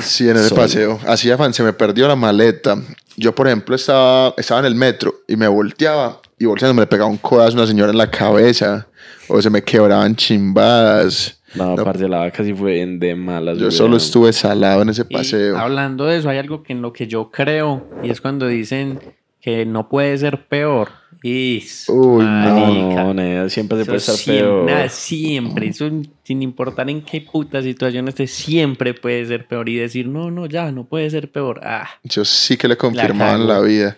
Sí, 0.00 0.28
en 0.28 0.36
ese 0.36 0.54
paseo. 0.54 0.98
Así 1.06 1.30
afán, 1.30 1.54
se 1.54 1.62
me 1.62 1.72
perdió 1.72 2.08
la 2.08 2.16
maleta. 2.16 2.76
Yo, 3.16 3.34
por 3.34 3.46
ejemplo, 3.46 3.74
estaba, 3.76 4.34
estaba 4.36 4.60
en 4.60 4.66
el 4.66 4.74
metro 4.74 5.14
y 5.28 5.36
me 5.36 5.46
volteaba 5.48 6.20
y 6.38 6.46
volteando 6.46 6.74
me 6.74 6.82
le 6.82 6.86
pegaba 6.86 7.08
un 7.10 7.16
codazo 7.16 7.52
a 7.56 7.60
una 7.60 7.66
señora 7.66 7.90
en 7.92 7.98
la 7.98 8.10
cabeza 8.10 8.88
o 9.28 9.40
se 9.40 9.50
me 9.50 9.62
quebraban 9.62 10.14
chimbadas. 10.16 11.40
No, 11.54 11.76
No. 11.76 11.84
parce, 11.84 12.08
la 12.08 12.18
vaca 12.18 12.44
sí 12.44 12.52
fue 12.54 12.80
en 12.80 12.98
de 12.98 13.14
malas. 13.14 13.56
Yo 13.56 13.62
weón. 13.62 13.72
solo 13.72 13.96
estuve 13.96 14.32
salado 14.32 14.82
en 14.82 14.90
ese 14.90 15.02
y 15.08 15.12
paseo. 15.14 15.56
hablando 15.56 16.06
de 16.06 16.18
eso, 16.18 16.28
hay 16.28 16.38
algo 16.38 16.62
que 16.62 16.72
en 16.72 16.82
lo 16.82 16.92
que 16.92 17.06
yo 17.06 17.30
creo, 17.30 17.88
y 18.02 18.10
es 18.10 18.20
cuando 18.20 18.46
dicen 18.46 18.98
que 19.40 19.64
no 19.66 19.88
puede 19.88 20.16
ser 20.18 20.46
peor. 20.46 20.90
Y 21.22 21.64
Uy, 21.88 22.24
no, 22.24 22.24
marica. 22.24 23.12
No, 23.12 23.48
siempre 23.48 23.78
se 23.78 23.82
Eso 23.82 23.86
puede 23.90 23.98
estar 23.98 24.14
siempre, 24.14 24.44
peor. 24.44 24.64
nada, 24.70 24.88
siempre, 24.88 25.68
eso 25.68 25.90
sin 26.22 26.42
importar 26.42 26.88
en 26.90 27.02
qué 27.02 27.20
puta 27.22 27.60
situación 27.60 28.06
esté, 28.06 28.26
siempre 28.28 28.94
puede 28.94 29.26
ser 29.26 29.46
peor. 29.48 29.68
Y 29.68 29.76
decir, 29.76 30.06
no, 30.06 30.30
no, 30.30 30.46
ya, 30.46 30.70
no 30.70 30.84
puede 30.84 31.10
ser 31.10 31.30
peor. 31.32 31.60
Ah, 31.64 31.88
Yo 32.04 32.24
sí 32.24 32.56
que 32.56 32.68
le 32.68 32.76
confirmaban 32.76 33.40
cago. 33.40 33.52
la, 33.52 33.60
vida. 33.60 33.96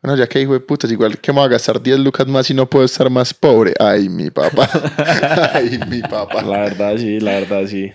Bueno, 0.00 0.16
ya 0.18 0.26
que 0.26 0.40
hijo 0.40 0.52
de 0.54 0.60
putas, 0.60 0.90
igual 0.90 1.18
que 1.18 1.32
me 1.32 1.38
voy 1.38 1.46
a 1.46 1.52
gastar 1.52 1.82
10 1.82 1.98
lucas 1.98 2.26
más 2.26 2.50
y 2.50 2.54
no 2.54 2.68
puedo 2.68 2.84
estar 2.84 3.08
más 3.10 3.32
pobre. 3.34 3.74
Ay, 3.78 4.08
mi 4.08 4.30
papá. 4.30 4.68
Ay, 5.54 5.78
mi 5.88 6.00
papá. 6.02 6.42
La 6.42 6.58
verdad, 6.60 6.96
sí, 6.98 7.20
la 7.20 7.40
verdad, 7.40 7.66
sí. 7.66 7.90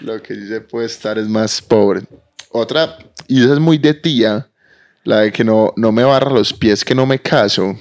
Lo 0.00 0.22
que 0.22 0.34
sí 0.34 0.46
se 0.48 0.60
puede 0.60 0.86
estar 0.86 1.16
es 1.18 1.28
más 1.28 1.60
pobre. 1.62 2.02
Otra, 2.50 2.98
y 3.28 3.42
esa 3.44 3.54
es 3.54 3.60
muy 3.60 3.78
de 3.78 3.94
tía, 3.94 4.48
la 5.04 5.20
de 5.20 5.32
que 5.32 5.44
no, 5.44 5.72
no 5.76 5.92
me 5.92 6.04
barra 6.04 6.30
los 6.30 6.52
pies, 6.52 6.84
que 6.84 6.94
no 6.94 7.06
me 7.06 7.18
caso. 7.18 7.74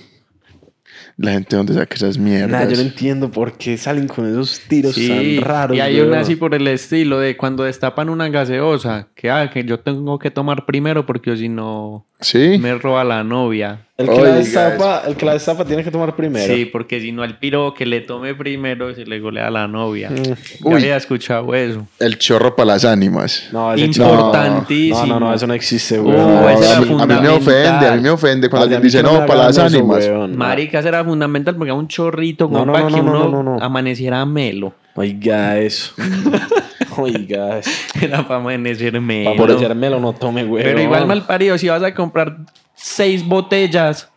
La 1.17 1.33
gente 1.33 1.53
donde 1.57 1.73
saca 1.73 1.95
esas 1.95 2.17
mierdas. 2.17 2.49
Nah, 2.49 2.69
yo 2.69 2.77
no 2.77 2.81
entiendo 2.81 3.29
por 3.29 3.57
qué 3.57 3.77
salen 3.77 4.07
con 4.07 4.25
esos 4.29 4.61
tiros 4.69 4.95
Sí, 4.95 5.09
tan 5.09 5.45
raros. 5.45 5.75
y 5.75 5.81
hay 5.81 5.95
weón. 5.97 6.07
una 6.09 6.21
así 6.21 6.37
por 6.37 6.55
el 6.55 6.65
estilo 6.67 7.19
de 7.19 7.35
cuando 7.35 7.63
destapan 7.65 8.09
una 8.09 8.29
gaseosa, 8.29 9.09
que, 9.15 9.29
ah, 9.29 9.49
que 9.53 9.65
yo 9.65 9.81
tengo 9.81 10.17
que 10.17 10.31
tomar 10.31 10.65
primero 10.65 11.05
porque 11.05 11.35
si 11.35 11.49
no 11.49 12.05
Sí. 12.21 12.57
me 12.61 12.73
roba 12.77 13.03
la 13.03 13.25
novia. 13.25 13.85
El 13.99 14.07
que, 14.07 14.21
la 14.21 14.35
destapa, 14.35 15.03
el 15.07 15.15
que 15.17 15.25
la 15.25 15.33
destapa 15.33 15.65
tiene 15.65 15.83
que 15.83 15.91
tomar 15.91 16.15
primero. 16.15 16.53
Sí, 16.55 16.63
porque 16.63 17.01
si 17.01 17.11
no 17.11 17.21
al 17.21 17.37
piro 17.37 17.73
que 17.73 17.85
le 17.85 17.99
tome 17.99 18.33
primero 18.33 18.95
se 18.95 19.05
le 19.05 19.19
golea 19.19 19.47
a 19.47 19.51
la 19.51 19.67
novia. 19.67 20.09
Mm. 20.09 20.23
Yo 20.23 20.33
Uy. 20.63 20.73
había 20.75 20.95
escuchado 20.95 21.53
eso. 21.53 21.85
El 21.99 22.17
chorro 22.17 22.55
para 22.55 22.67
las 22.67 22.85
ánimas. 22.85 23.49
No, 23.51 23.75
Importantísimo. 23.77 25.05
No, 25.05 25.19
no, 25.19 25.27
no, 25.27 25.33
eso 25.33 25.45
no 25.47 25.53
existe, 25.53 25.99
Uh, 25.99 26.09
era 26.11 26.77
a, 26.77 26.81
mí, 26.81 26.97
a 26.97 27.05
mí 27.05 27.15
me 27.21 27.27
ofende, 27.27 27.87
a 27.87 27.95
mí 27.95 28.01
me 28.01 28.09
ofende 28.09 28.49
cuando 28.49 28.63
a 28.63 28.65
alguien 28.67 28.81
dice 28.81 29.03
no, 29.03 29.25
para 29.25 29.43
las 29.47 29.57
ánimas. 29.57 30.05
weón. 30.07 30.37
Marica, 30.37 30.79
era 30.79 31.03
fundamental 31.03 31.55
porque 31.57 31.69
era 31.71 31.75
un 31.77 31.89
chorrito 31.89 32.47
como 32.47 32.59
No, 32.59 32.65
no, 32.67 32.71
para 32.73 32.89
no, 32.89 32.95
que 32.95 33.01
no, 33.01 33.09
uno 33.11 33.19
no, 33.29 33.43
no, 33.43 33.57
no. 33.57 33.61
amaneciera 33.63 34.25
melo. 34.25 34.73
Oiga 34.95 35.57
eso. 35.59 35.93
Oiga 36.97 37.59
eso. 37.59 37.69
Era 38.01 38.23
para 38.27 38.39
amanecer 38.39 38.99
melo. 39.01 39.35
Para 39.35 39.47
parecérmelo 39.47 39.99
no 39.99 40.13
tome, 40.13 40.45
weón. 40.45 40.63
Pero 40.63 40.81
igual 40.81 41.05
mal 41.05 41.23
parido, 41.25 41.57
si 41.57 41.67
vas 41.67 41.83
a 41.83 41.93
comprar 41.93 42.37
seis 42.81 43.25
botellas, 43.25 44.09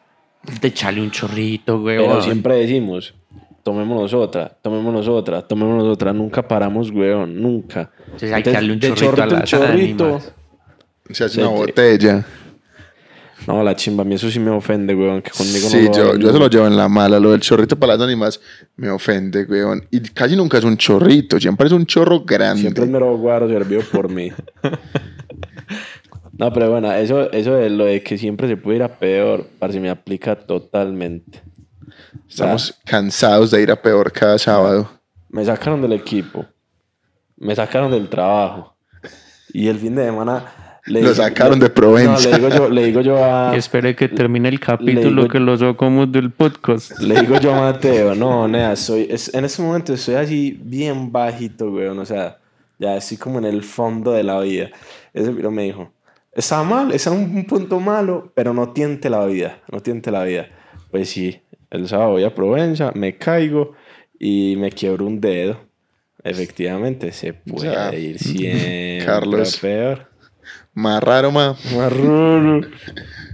te 0.61 0.69
echale 0.69 1.01
un 1.01 1.11
chorrito, 1.11 1.81
güey. 1.81 1.99
Pero 1.99 2.23
siempre 2.23 2.57
decimos, 2.57 3.15
tomémonos 3.63 4.15
otra, 4.15 4.49
tomémonos 4.63 5.09
otra, 5.09 5.43
tomémonos 5.43 5.85
otra. 5.85 6.13
Nunca 6.13 6.47
paramos, 6.47 6.91
weón, 6.91 7.41
nunca. 7.41 7.91
Entonces 8.05 8.33
hay 8.33 8.43
que 8.43 8.53
darle 8.53 8.73
un 8.73 8.81
de 8.81 8.95
chorrito 8.95 9.23
a 9.23 9.27
en 9.27 9.33
las 9.33 9.45
chorrito. 9.45 10.21
Se 11.11 11.25
hace 11.25 11.41
una 11.41 11.51
botella. 11.51 12.25
No, 13.47 13.61
la 13.65 13.75
chimba, 13.75 14.03
a 14.03 14.05
mí 14.05 14.15
eso 14.15 14.31
sí 14.31 14.39
me 14.39 14.51
ofende, 14.51 14.95
weón, 14.95 15.21
que 15.21 15.33
conmigo 15.33 15.69
Sí, 15.69 15.83
no 15.83 15.91
lo 15.91 15.93
yo, 15.93 16.17
yo 16.17 16.33
se 16.33 16.39
lo 16.39 16.49
llevo 16.49 16.69
en 16.69 16.77
la 16.77 16.89
mala. 16.89 17.19
Lo 17.19 17.33
del 17.33 17.41
chorrito 17.41 17.77
para 17.77 17.95
las 17.97 18.07
ánimas 18.07 18.41
me 18.77 18.89
ofende, 18.89 19.45
weón. 19.45 19.85
Y 19.91 20.01
casi 20.01 20.37
nunca 20.37 20.59
es 20.59 20.65
un 20.65 20.77
chorrito, 20.77 21.41
siempre 21.41 21.67
es 21.67 21.73
un 21.73 21.85
chorro 21.85 22.21
grande. 22.21 22.61
Siempre 22.61 22.85
es 22.85 22.91
mero 22.91 23.17
guaro 23.17 23.49
servido 23.49 23.83
por 23.91 24.09
mí. 24.09 24.31
No, 26.43 26.53
pero 26.53 26.71
bueno, 26.73 26.91
eso, 26.93 27.31
eso 27.31 27.55
de 27.55 27.71
lo 27.71 27.85
de 27.85 28.03
que 28.03 28.19
siempre 28.19 28.49
se 28.49 28.57
puede 28.57 28.79
ir 28.79 28.83
a 28.83 28.89
peor, 28.99 29.47
parece 29.61 29.79
me 29.79 29.91
aplica 29.91 30.35
totalmente. 30.35 31.41
Estamos 32.29 32.77
cansados 32.85 33.53
de 33.53 33.63
ir 33.63 33.71
a 33.71 33.81
peor 33.81 34.11
cada 34.11 34.37
sábado. 34.39 34.91
Me 35.29 35.45
sacaron 35.45 35.81
del 35.81 35.93
equipo. 35.93 36.45
Me 37.37 37.55
sacaron 37.55 37.93
del 37.93 38.09
trabajo. 38.09 38.75
Y 39.53 39.69
el 39.69 39.79
fin 39.79 39.95
de 39.95 40.05
semana... 40.07 40.81
le 40.87 41.03
Lo 41.03 41.15
sacaron 41.15 41.61
le- 41.61 41.67
de 41.67 41.71
Provenza. 41.71 42.29
No, 42.29 42.31
le 42.31 42.37
digo 42.39 42.49
yo, 42.49 42.69
le 42.71 42.85
digo 42.87 43.01
yo 43.03 43.25
a... 43.25 43.53
Y 43.55 43.59
espere 43.59 43.95
que 43.95 44.09
termine 44.09 44.49
el 44.49 44.59
capítulo 44.59 45.23
digo- 45.23 45.29
que 45.29 45.39
lo 45.39 45.57
sacamos 45.57 46.11
del 46.11 46.33
podcast. 46.33 46.99
Le 46.99 47.21
digo 47.21 47.39
yo 47.39 47.55
a 47.55 47.61
Mateo, 47.73 48.17
no, 48.17 48.49
nea, 48.49 48.75
soy, 48.75 49.07
es- 49.09 49.33
en 49.33 49.45
este 49.45 49.63
momento 49.63 49.95
estoy 49.95 50.17
así 50.17 50.59
bien 50.61 51.13
bajito, 51.13 51.71
weón, 51.71 52.01
o 52.01 52.05
sea, 52.05 52.39
ya 52.81 52.97
estoy 52.97 53.17
como 53.17 53.39
en 53.39 53.45
el 53.45 53.63
fondo 53.63 54.11
de 54.11 54.25
la 54.25 54.41
vida. 54.41 54.71
Ese 55.15 55.31
pero 55.31 55.53
me 55.53 55.63
dijo, 55.63 55.93
está 56.35 56.63
mal, 56.63 56.93
está 56.93 57.13
en 57.15 57.19
un 57.37 57.45
punto 57.47 57.81
malo, 57.81 58.33
pero 58.35 58.53
no 58.55 58.73
tiente 58.73 59.11
la 59.11 59.25
vida, 59.27 59.61
no 59.71 59.81
tiente 59.81 60.11
la 60.11 60.25
vida. 60.25 60.49
Pues 60.91 61.09
sí, 61.11 61.41
el 61.71 61.89
sábado 61.89 62.11
voy 62.13 62.25
a 62.25 62.35
Provenza, 62.35 62.93
me 62.95 63.17
caigo 63.17 63.73
y 64.19 64.57
me 64.57 64.71
quiebro 64.71 65.07
un 65.07 65.21
dedo. 65.21 65.59
Efectivamente, 66.25 67.13
se 67.13 67.33
puede 67.35 67.73
Ya. 67.73 67.95
ir 67.95 68.19
siempre 68.21 69.03
Carlos. 69.05 69.59
peor. 69.59 70.09
Más 70.75 71.03
raro, 71.03 71.31
ma. 71.33 71.57
Marrón. 71.77 72.71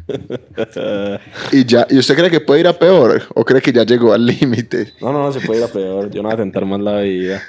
¿Y, 1.52 1.64
ya, 1.64 1.86
¿Y 1.90 1.98
usted 1.98 2.16
cree 2.16 2.30
que 2.30 2.40
puede 2.40 2.60
ir 2.60 2.66
a 2.66 2.78
peor? 2.78 3.22
¿O 3.34 3.44
cree 3.44 3.60
que 3.62 3.72
ya 3.72 3.84
llegó 3.84 4.12
al 4.12 4.26
límite? 4.26 4.94
No, 5.00 5.12
no, 5.12 5.30
se 5.32 5.40
puede 5.40 5.60
ir 5.60 5.64
a 5.66 5.68
peor. 5.68 6.10
Yo 6.10 6.22
no 6.22 6.28
voy 6.28 6.34
a 6.34 6.38
tentar 6.38 6.64
más 6.64 6.80
la 6.80 7.00
vida. 7.00 7.42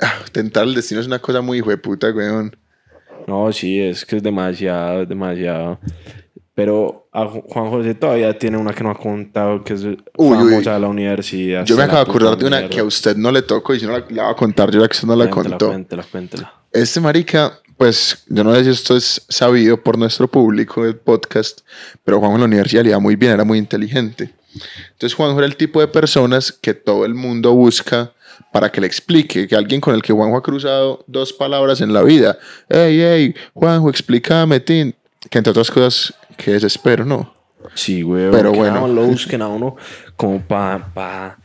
Ah, 0.00 0.14
Tentar 0.30 0.64
el 0.64 0.74
destino 0.74 1.00
es 1.00 1.06
una 1.06 1.18
cosa 1.18 1.40
muy 1.40 1.58
hijo 1.58 1.70
de 1.70 1.78
puta, 1.78 2.10
weón. 2.12 2.56
No, 3.26 3.52
sí, 3.52 3.80
es 3.80 4.04
que 4.04 4.16
es 4.16 4.22
demasiado, 4.22 5.02
es 5.02 5.08
demasiado. 5.08 5.78
Pero 6.54 7.08
a 7.12 7.24
Ju- 7.24 7.44
Juan 7.48 7.70
José 7.70 7.94
todavía 7.94 8.36
tiene 8.38 8.58
una 8.58 8.74
que 8.74 8.84
no 8.84 8.90
ha 8.90 8.94
contado, 8.98 9.64
que 9.64 9.72
es 9.72 9.84
uy. 9.84 9.96
famosa 10.36 10.74
de 10.74 10.80
la 10.80 10.88
universidad. 10.88 11.64
Yo 11.64 11.76
me 11.76 11.84
acabo 11.84 12.04
de 12.04 12.10
acordar 12.10 12.36
de 12.36 12.44
una 12.46 12.58
mierda. 12.58 12.74
que 12.74 12.80
a 12.80 12.84
usted 12.84 13.16
no 13.16 13.32
le 13.32 13.40
tocó 13.42 13.74
y 13.74 13.80
si 13.80 13.86
no 13.86 13.92
la, 13.92 14.04
la 14.10 14.22
voy 14.24 14.32
a 14.32 14.36
contar 14.36 14.70
yo 14.70 14.80
la 14.80 14.88
que 14.88 14.92
usted 14.92 15.08
no 15.08 15.16
la 15.16 15.30
Cuéntela, 15.30 15.56
contó. 15.56 15.68
Cuéntela, 15.68 16.04
cuéntela. 16.10 16.54
Este 16.70 17.00
marica, 17.00 17.58
pues 17.78 18.24
yo 18.28 18.44
no 18.44 18.54
sé 18.54 18.64
si 18.64 18.70
esto 18.70 18.96
es 18.96 19.24
sabido 19.30 19.82
por 19.82 19.96
nuestro 19.96 20.28
público 20.28 20.84
del 20.84 20.96
podcast, 20.96 21.60
pero 22.04 22.18
Juanjo 22.18 22.34
en 22.36 22.40
la 22.42 22.46
universidad 22.46 22.82
le 22.82 22.90
iba 22.90 22.98
muy 22.98 23.16
bien, 23.16 23.32
era 23.32 23.44
muy 23.44 23.56
inteligente. 23.58 24.30
Entonces 24.92 25.14
Juanjo 25.14 25.38
era 25.38 25.46
el 25.46 25.56
tipo 25.56 25.80
de 25.80 25.88
personas 25.88 26.52
que 26.52 26.74
todo 26.74 27.06
el 27.06 27.14
mundo 27.14 27.54
busca 27.54 28.12
para 28.52 28.70
que 28.70 28.80
le 28.80 28.86
explique, 28.86 29.46
que 29.46 29.54
alguien 29.56 29.80
con 29.80 29.94
el 29.94 30.02
que 30.02 30.12
Juanjo 30.12 30.36
ha 30.36 30.42
cruzado 30.42 31.04
dos 31.06 31.32
palabras 31.32 31.80
en 31.80 31.92
la 31.92 32.02
vida. 32.02 32.38
Hey, 32.68 32.98
hey, 33.00 33.34
Juanjo, 33.54 33.90
explícame, 33.90 34.60
Tin. 34.60 34.94
Que 35.30 35.38
entre 35.38 35.50
otras 35.52 35.70
cosas, 35.70 36.12
que 36.36 36.52
desespero, 36.52 37.04
¿no? 37.04 37.32
Sí, 37.74 38.02
güey. 38.02 38.30
Pero 38.30 38.52
que 38.52 38.58
bueno. 38.58 38.88
lo 38.88 39.04
busquen 39.04 39.40
a 39.42 39.48
uno 39.48 39.76
como 40.16 40.40
para 40.42 40.92
pa, 40.92 41.38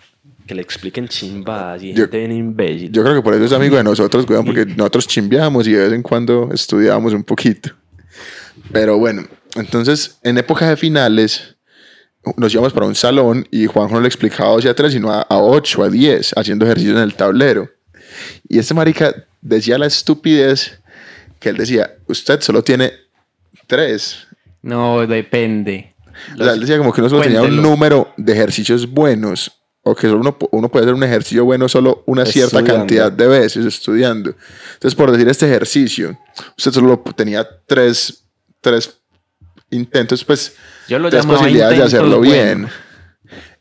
que 0.47 0.55
le 0.55 0.61
expliquen 0.61 1.07
chimbadas 1.07 1.83
y 1.83 1.93
Yo- 1.93 2.03
gente 2.05 2.17
bien 2.19 2.31
imbécil. 2.31 2.91
Yo 2.91 3.03
creo 3.03 3.15
que 3.15 3.21
por 3.21 3.33
eso 3.35 3.45
es 3.45 3.51
amigo 3.51 3.77
de 3.77 3.83
nosotros, 3.83 4.25
weón, 4.27 4.45
porque 4.45 4.65
nosotros 4.65 5.07
chimbeamos 5.07 5.67
y 5.67 5.73
de 5.73 5.83
vez 5.83 5.93
en 5.93 6.01
cuando 6.01 6.49
estudiábamos 6.51 7.13
un 7.13 7.23
poquito. 7.23 7.69
Pero 8.71 8.97
bueno, 8.97 9.23
entonces 9.55 10.17
en 10.23 10.37
época 10.37 10.67
de 10.67 10.75
finales 10.77 11.55
nos 12.37 12.53
íbamos 12.53 12.73
para 12.73 12.85
un 12.85 12.95
salón 12.95 13.47
y 13.51 13.65
Juanjo 13.67 13.95
no 13.95 14.01
le 14.01 14.07
explicaba 14.07 14.51
12 14.51 14.69
a 14.69 14.73
3, 14.75 14.91
sino 14.93 15.11
a, 15.11 15.21
a 15.21 15.37
8, 15.37 15.83
a 15.83 15.89
10, 15.89 16.33
haciendo 16.35 16.65
ejercicio 16.65 16.91
en 16.91 17.03
el 17.03 17.13
tablero. 17.15 17.69
Y 18.47 18.59
este 18.59 18.73
marica 18.73 19.13
decía 19.41 19.77
la 19.77 19.85
estupidez 19.85 20.79
que 21.39 21.49
él 21.49 21.57
decía, 21.57 21.95
usted 22.07 22.41
solo 22.41 22.63
tiene 22.63 22.91
3. 23.67 24.27
No, 24.63 25.05
depende. 25.05 25.93
O 26.39 26.43
sea, 26.43 26.53
él 26.53 26.59
decía 26.61 26.77
como 26.77 26.91
que 26.91 27.01
uno 27.01 27.09
solo 27.09 27.21
tenía 27.21 27.41
un 27.41 27.47
Cuéntelo. 27.47 27.69
número 27.69 28.13
de 28.17 28.33
ejercicios 28.33 28.89
buenos. 28.89 29.51
O 29.83 29.95
que 29.95 30.07
solo 30.07 30.19
uno, 30.19 30.37
uno 30.51 30.67
puede 30.69 30.83
hacer 30.85 30.95
un 30.95 31.03
ejercicio 31.03 31.45
bueno 31.45 31.69
solo 31.69 32.03
una 32.07 32.25
cierta 32.25 32.57
Estudiando. 32.57 32.79
cantidad 32.81 33.11
de 33.11 33.27
veces 33.27 33.65
estudiando. 33.65 34.33
Entonces, 34.73 34.95
por 34.95 35.11
decir 35.11 35.29
este 35.29 35.45
ejercicio, 35.45 36.17
usted 36.57 36.71
solo 36.71 36.99
tenía 37.15 37.47
tres, 37.65 38.23
tres 38.59 38.97
intentos, 39.69 40.25
pues, 40.25 40.55
Yo 40.87 40.99
lo 40.99 41.09
llamaba 41.09 41.39
posibilidades 41.39 41.77
de 41.77 41.83
hacerlo 41.83 42.21
bien. 42.21 42.67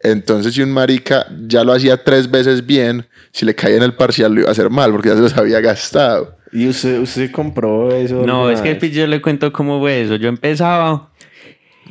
Entonces, 0.00 0.54
si 0.54 0.62
un 0.62 0.72
marica 0.72 1.26
ya 1.46 1.64
lo 1.64 1.72
hacía 1.72 2.02
tres 2.02 2.30
veces 2.30 2.64
bien, 2.64 3.06
si 3.32 3.44
le 3.44 3.54
caía 3.54 3.76
en 3.76 3.82
el 3.82 3.94
parcial 3.94 4.32
lo 4.32 4.40
iba 4.40 4.48
a 4.48 4.52
hacer 4.52 4.70
mal, 4.70 4.92
porque 4.92 5.08
ya 5.08 5.16
se 5.16 5.22
los 5.22 5.36
había 5.36 5.60
gastado. 5.60 6.36
¿Y 6.52 6.68
usted, 6.68 7.00
usted 7.00 7.30
compró 7.32 7.92
eso? 7.94 8.24
No, 8.24 8.50
es 8.50 8.60
que 8.60 8.74
vez? 8.74 8.92
yo 8.92 9.06
le 9.06 9.20
cuento 9.20 9.52
cómo 9.52 9.80
fue 9.80 10.02
eso. 10.02 10.16
Yo 10.16 10.28
empezaba 10.28 11.10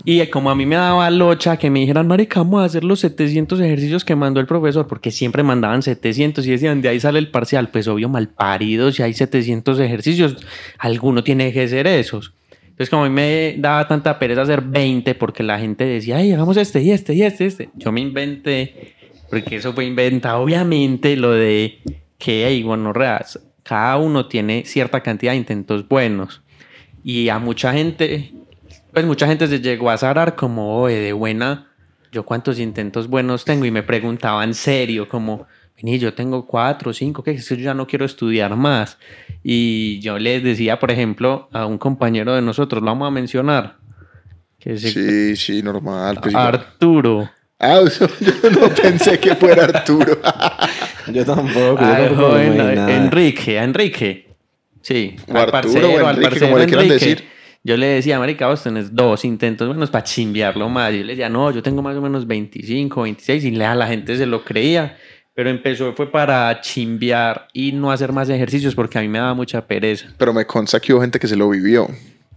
y 0.04 0.26
como 0.28 0.50
a 0.50 0.56
mí 0.56 0.66
me 0.66 0.76
daba 0.76 1.10
locha 1.10 1.58
que 1.58 1.70
me 1.70 1.80
dijeran, 1.80 2.08
marica, 2.08 2.40
vamos 2.42 2.62
a 2.62 2.66
hacer 2.66 2.84
los 2.84 3.00
700 3.00 3.60
ejercicios 3.60 4.04
que 4.04 4.16
mandó 4.16 4.40
el 4.40 4.46
profesor, 4.46 4.88
porque 4.88 5.12
siempre 5.12 5.42
mandaban 5.42 5.82
700 5.82 6.46
y 6.46 6.52
decían, 6.52 6.82
de 6.82 6.90
ahí 6.90 7.00
sale 7.00 7.20
el 7.20 7.30
parcial. 7.30 7.70
Pues 7.70 7.88
obvio, 7.88 8.10
mal 8.10 8.28
parido, 8.28 8.92
si 8.92 9.04
hay 9.04 9.14
700 9.14 9.80
ejercicios, 9.80 10.36
alguno 10.78 11.24
tiene 11.24 11.54
que 11.54 11.68
ser 11.68 11.88
esos. 11.88 12.34
Entonces, 12.76 12.90
como 12.90 13.06
a 13.06 13.08
mí 13.08 13.16
me 13.16 13.56
daba 13.58 13.88
tanta 13.88 14.20
pereza 14.20 14.42
hacer 14.42 14.62
20, 14.62 15.16
porque 15.16 15.44
la 15.44 15.58
gente 15.58 15.86
decía, 15.86 16.18
ay, 16.18 16.34
hagamos 16.34 16.58
este 16.58 16.82
y 16.82 16.92
este 16.92 17.14
y 17.14 17.24
este 17.24 17.46
este. 17.46 17.70
Yo 17.76 17.94
me 17.94 18.02
inventé, 18.02 18.94
porque 19.30 19.56
eso 19.56 19.72
fue 19.72 19.86
inventado, 19.86 20.42
obviamente, 20.42 21.16
lo 21.16 21.32
de 21.32 21.80
que, 22.18 22.46
hey, 22.46 22.64
bueno, 22.64 22.92
reas, 22.92 23.40
cada 23.64 23.96
uno 23.96 24.28
tiene 24.28 24.66
cierta 24.66 25.00
cantidad 25.00 25.32
de 25.32 25.38
intentos 25.38 25.88
buenos. 25.88 26.42
Y 27.02 27.30
a 27.30 27.40
mucha 27.40 27.72
gente, 27.72 28.34
pues 28.92 29.06
mucha 29.06 29.26
gente 29.26 29.48
se 29.48 29.62
llegó 29.62 29.90
a 29.90 29.98
zarar 29.98 30.36
como, 30.36 30.78
oye, 30.78 31.00
de 31.00 31.14
buena, 31.14 31.72
yo 32.12 32.26
cuántos 32.26 32.60
intentos 32.60 33.08
buenos 33.08 33.46
tengo. 33.46 33.64
Y 33.64 33.72
me 33.72 33.84
preguntaba 33.84 34.44
en 34.44 34.54
serio, 34.54 35.08
como, 35.08 35.48
vení, 35.78 36.00
yo 36.00 36.14
tengo 36.14 36.46
cuatro 36.46 36.92
o 36.92 36.94
cinco, 36.94 37.24
que 37.24 37.38
yo 37.38 37.56
ya 37.56 37.74
no 37.74 37.88
quiero 37.88 38.06
estudiar 38.06 38.56
más. 38.56 38.98
Y 39.44 40.00
yo 40.00 40.18
les 40.20 40.44
decía, 40.44 40.80
por 40.80 40.92
ejemplo, 40.92 41.50
a 41.52 41.66
un 41.66 41.78
compañero 41.78 42.34
de 42.36 42.42
nosotros, 42.42 42.82
lo 42.82 42.88
vamos 42.88 43.08
a 43.08 43.12
mencionar, 43.12 43.78
que 44.60 44.78
se 44.78 44.92
Sí, 44.92 45.36
sí, 45.36 45.64
normal. 45.64 46.20
pues. 46.22 46.34
Arturo. 46.36 47.30
Ah, 47.60 47.80
yo 48.00 48.50
no 48.52 48.68
pensé 48.70 49.18
que 49.20 49.34
fuera 49.36 49.64
Arturo. 49.66 50.18
Yo 51.14 51.24
tampoco. 51.24 51.80
yo 51.80 51.86
Al 51.86 52.08
tampoco 52.08 52.22
me 52.22 52.28
joven, 52.34 52.54
imaginaba. 52.56 52.88
a 52.88 52.96
Enrique, 52.96 53.60
a 53.60 53.64
Enrique. 53.64 54.28
Sí, 54.82 55.16
O 55.32 55.38
Arturo 55.38 55.88
o 55.90 56.10
Enrique, 56.10 56.40
como 56.40 56.58
le 56.58 56.66
quieran 56.66 56.88
decir. 56.88 57.24
Yo 57.64 57.78
le 57.78 57.86
decía, 57.88 58.20
marica, 58.20 58.48
vos 58.48 58.62
tenés 58.64 58.94
dos 58.96 59.24
intentos 59.26 59.68
buenos 59.68 59.90
para 59.90 60.04
chimbearlo 60.04 60.68
más. 60.68 60.92
Yo 60.94 61.00
le 61.04 61.14
decía, 61.14 61.30
no, 61.30 61.52
yo 61.52 61.62
tengo 61.64 61.82
más 61.82 61.96
o 61.96 62.02
menos 62.02 62.28
25, 62.28 63.02
26 63.04 63.46
y 63.46 63.52
la 63.52 63.88
gente 63.88 64.18
se 64.18 64.26
lo 64.26 64.44
creía. 64.44 64.98
Pero 65.36 65.50
empezó, 65.50 65.94
fue 65.94 66.10
para 66.10 66.62
chimbear 66.62 67.48
y 67.54 67.74
no 67.74 67.92
hacer 67.92 68.12
más 68.14 68.30
ejercicios 68.30 68.74
porque 68.74 68.98
a 68.98 69.02
mí 69.02 69.10
me 69.10 69.20
daba 69.20 69.34
mucha 69.34 69.68
pereza. 69.68 70.08
Pero 70.18 70.34
me 70.34 70.46
consta 70.46 70.80
que 70.80 70.94
hubo 70.94 71.02
gente 71.02 71.20
que 71.20 71.28
se 71.28 71.36
lo 71.36 71.50
vivió. 71.50 71.88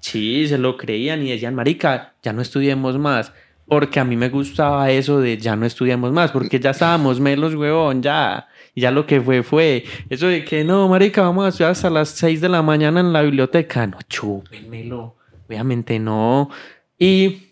Sí, 0.01 0.47
se 0.49 0.59
lo 0.59 0.77
creían 0.77 1.23
y 1.23 1.31
decían, 1.31 1.55
marica, 1.55 2.15
ya 2.23 2.33
no 2.33 2.43
estudiemos 2.43 2.99
más. 2.99 3.33
porque 3.69 4.01
a 4.01 4.05
mí 4.05 4.17
me 4.17 4.31
gustaba 4.31 4.91
eso 4.91 5.21
de 5.21 5.37
ya 5.37 5.55
no 5.55 5.67
estudiamos 5.67 6.11
más, 6.11 6.33
porque 6.33 6.59
ya 6.59 6.71
estábamos 6.71 7.21
melos, 7.21 7.55
huevón, 7.55 8.03
ya. 8.03 8.49
Y 8.75 8.81
ya 8.81 8.91
lo 8.91 9.07
que 9.07 9.21
fue, 9.21 9.43
fue 9.43 9.85
eso 10.09 10.27
de 10.27 10.45
que 10.45 10.65
no, 10.65 10.89
marica, 10.89 11.23
vamos 11.23 11.45
a 11.45 11.49
estudiar 11.49 11.73
hasta 11.73 11.91
las 11.91 12.09
6 12.11 12.41
de 12.41 12.49
la 12.49 12.63
mañana 12.63 13.01
en 13.01 13.13
la 13.13 13.23
biblioteca. 13.23 13.87
No, 13.87 13.99
chúpenmelo. 14.09 15.17
Obviamente 15.47 15.99
no. 15.99 16.51
Y 16.99 17.48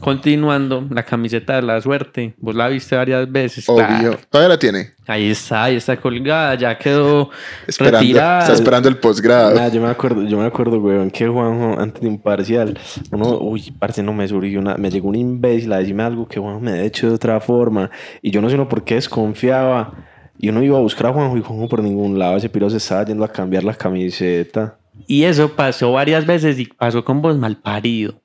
continuando, 0.00 0.86
la 0.90 1.02
camiseta 1.02 1.56
de 1.56 1.62
la 1.62 1.80
suerte. 1.80 2.34
Vos 2.38 2.54
la 2.54 2.68
viste 2.68 2.96
varias 2.96 3.30
veces. 3.30 3.68
Obvio. 3.68 3.86
claro. 3.86 4.18
Todavía 4.30 4.48
la 4.48 4.58
tiene. 4.58 4.90
Ahí 5.06 5.30
está, 5.30 5.64
ahí 5.64 5.76
está 5.76 5.96
colgada, 5.96 6.54
ya 6.56 6.76
quedó 6.76 7.30
Esperando, 7.66 8.00
retirada. 8.00 8.40
está 8.40 8.52
esperando 8.54 8.88
el 8.88 8.96
posgrado. 8.96 9.54
Nah, 9.54 9.68
yo 9.68 9.80
me 9.80 9.88
acuerdo, 9.88 10.24
yo 10.24 10.36
me 10.36 10.46
acuerdo, 10.46 10.78
weón, 10.78 11.10
que 11.10 11.28
Juanjo, 11.28 11.78
antes 11.80 12.02
de 12.02 12.08
un 12.08 12.18
parcial, 12.18 12.76
uno, 13.12 13.38
uy, 13.38 13.72
parce, 13.78 14.02
no 14.02 14.12
me 14.12 14.26
surgió 14.26 14.58
una, 14.58 14.76
me 14.76 14.90
llegó 14.90 15.08
un 15.08 15.14
imbécil 15.14 15.72
a 15.72 15.78
decirme 15.78 16.02
algo 16.02 16.26
que 16.26 16.40
Juanjo 16.40 16.60
me 16.60 16.72
había 16.72 16.82
hecho 16.82 17.08
de 17.08 17.14
otra 17.14 17.38
forma, 17.40 17.88
y 18.20 18.32
yo 18.32 18.40
no 18.40 18.48
sé 18.48 18.56
uno 18.56 18.68
por 18.68 18.82
qué 18.82 18.96
desconfiaba, 18.96 19.92
y 20.38 20.48
uno 20.48 20.62
iba 20.62 20.76
a 20.76 20.80
buscar 20.82 21.06
a 21.06 21.12
Juanjo 21.12 21.36
y 21.36 21.42
Juanjo 21.42 21.68
por 21.68 21.82
ningún 21.82 22.18
lado, 22.18 22.36
ese 22.36 22.48
piro 22.48 22.68
se 22.68 22.78
estaba 22.78 23.04
yendo 23.04 23.24
a 23.24 23.28
cambiar 23.28 23.62
la 23.62 23.74
camiseta. 23.74 24.76
Y 25.06 25.24
eso 25.24 25.52
pasó 25.54 25.92
varias 25.92 26.26
veces 26.26 26.58
y 26.58 26.64
pasó 26.66 27.04
con 27.04 27.22
vos 27.22 27.36
mal 27.36 27.58
parido. 27.58 28.20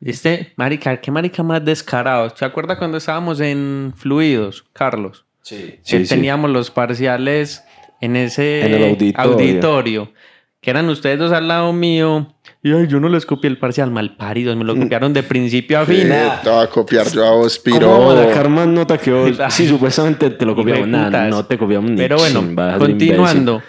Este, 0.00 0.52
marica, 0.56 1.00
qué 1.00 1.10
marica 1.10 1.42
más 1.42 1.64
descarado. 1.64 2.30
¿Se 2.36 2.44
acuerda 2.44 2.78
cuando 2.78 2.98
estábamos 2.98 3.40
en 3.40 3.92
Fluidos, 3.96 4.64
Carlos? 4.72 5.24
Sí, 5.42 5.80
Que 5.86 6.00
teníamos 6.00 6.50
los 6.50 6.70
parciales 6.70 7.64
en 8.00 8.14
ese 8.16 8.64
En 8.64 8.74
el 8.74 8.84
auditorio. 8.90 9.32
auditorio, 9.32 10.12
Que 10.60 10.70
eran 10.70 10.88
ustedes 10.88 11.18
dos 11.18 11.32
al 11.32 11.48
lado 11.48 11.72
mío. 11.72 12.34
Y 12.62 12.72
ay, 12.72 12.86
yo 12.88 12.98
no 13.00 13.08
les 13.08 13.24
copié 13.24 13.48
el 13.48 13.58
parcial 13.58 13.90
mal 13.90 14.16
paridos. 14.16 14.56
Me 14.56 14.64
lo 14.64 14.76
copiaron 14.76 15.12
de 15.12 15.22
principio 15.22 15.78
a 15.80 15.86
Sí, 15.86 15.94
fin. 15.94 16.08
te 16.42 16.50
va 16.50 16.62
a 16.62 16.66
copiar 16.68 17.08
yo 17.10 17.24
a 17.24 17.30
vos, 17.30 17.58
¿Cómo 17.58 17.76
Piro. 17.78 17.90
vamos 17.90 18.14
a 18.18 18.24
sacar 18.28 18.48
más 18.48 18.66
nota 18.68 18.98
que 18.98 19.12
vos? 19.12 19.38
Sí, 19.50 19.66
supuestamente 19.68 20.30
te 20.30 20.44
lo 20.44 20.54
copiamos. 20.54 20.86
Putas. 20.88 21.28
no 21.30 21.44
te 21.46 21.56
copiamos 21.58 21.90
ni 21.90 21.96
Pero 21.96 22.18
bueno, 22.18 22.40
continuando. 22.78 23.62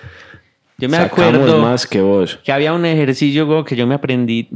Yo 0.77 0.89
me. 0.89 0.97
Sacamos 0.97 1.27
acuerdo 1.35 1.61
más 1.61 1.85
que 1.87 2.01
vos. 2.01 2.39
que 2.43 2.51
había 2.51 2.73
un 2.73 2.85
ejercicio 2.85 3.63
que 3.65 3.75
yo 3.75 3.85
me 3.87 3.95
aprendí 3.95 4.49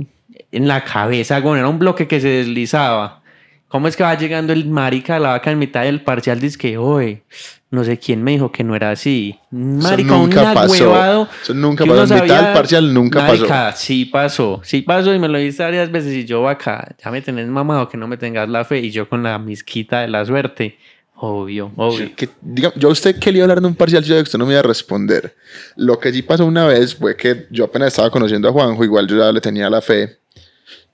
en 0.53 0.67
la 0.67 0.83
cabeza, 0.83 1.39
güey, 1.39 1.59
era 1.59 1.67
un 1.67 1.79
bloque 1.79 2.07
que 2.07 2.21
se 2.21 2.27
deslizaba. 2.29 3.21
¿Cómo 3.67 3.87
es 3.87 3.95
que 3.97 4.03
va 4.03 4.15
llegando 4.15 4.53
el 4.53 4.65
marica 4.67 5.15
de 5.15 5.19
la 5.21 5.29
vaca 5.29 5.49
en 5.51 5.57
mitad 5.57 5.81
del 5.83 6.01
parcial? 6.01 6.39
Dice 6.39 6.59
que, 6.59 6.77
oye, 6.77 7.23
no 7.71 7.83
sé 7.83 7.97
quién 7.97 8.21
me 8.23 8.31
dijo 8.31 8.51
que 8.51 8.63
no 8.63 8.75
era 8.75 8.91
así. 8.91 9.39
Marica, 9.49 10.13
un 10.13 10.29
nunca 10.29 10.53
pasó. 10.53 10.73
agüevado 10.75 11.27
Eso 11.41 11.53
nunca 11.55 11.83
pasó. 11.83 12.03
En 12.03 12.03
mitad 12.03 12.19
del 12.19 12.27
sabía- 12.37 12.53
parcial 12.53 12.93
nunca 12.93 13.19
pasó. 13.19 13.33
Marica, 13.39 13.71
sí 13.71 14.05
pasó. 14.05 14.61
Sí 14.63 14.83
pasó 14.83 15.11
y 15.11 15.17
me 15.17 15.27
lo 15.27 15.39
dice 15.39 15.63
varias 15.63 15.89
veces 15.91 16.13
y 16.13 16.25
yo 16.25 16.47
acá, 16.47 16.95
ya 17.03 17.09
me 17.09 17.21
tenés 17.23 17.47
mamado 17.47 17.89
que 17.89 17.97
no 17.97 18.07
me 18.07 18.17
tengas 18.17 18.47
la 18.47 18.63
fe 18.63 18.77
y 18.79 18.91
yo 18.91 19.09
con 19.09 19.23
la 19.23 19.39
misquita 19.39 20.01
de 20.01 20.07
la 20.09 20.23
suerte. 20.23 20.77
Obvio, 21.15 21.71
obvio. 21.77 22.11
Que, 22.15 22.29
diga- 22.43 22.73
yo 22.75 22.89
a 22.89 22.91
usted 22.91 23.17
que 23.17 23.31
le 23.31 23.37
iba 23.39 23.43
a 23.43 23.45
hablar 23.45 23.61
de 23.61 23.67
un 23.67 23.75
parcial, 23.75 24.03
yo 24.03 24.09
sabía 24.09 24.21
que 24.21 24.27
usted 24.27 24.37
no 24.39 24.45
me 24.45 24.51
iba 24.53 24.59
a 24.59 24.63
responder. 24.63 25.33
Lo 25.77 25.97
que 25.97 26.11
sí 26.11 26.21
pasó 26.21 26.45
una 26.45 26.65
vez 26.67 26.93
fue 26.95 27.15
que 27.15 27.47
yo 27.49 27.63
apenas 27.65 27.87
estaba 27.89 28.09
conociendo 28.11 28.49
a 28.49 28.51
Juanjo, 28.51 28.83
igual 28.83 29.07
yo 29.07 29.17
ya 29.17 29.31
le 29.31 29.39
tenía 29.39 29.69
la 29.69 29.81
fe, 29.81 30.17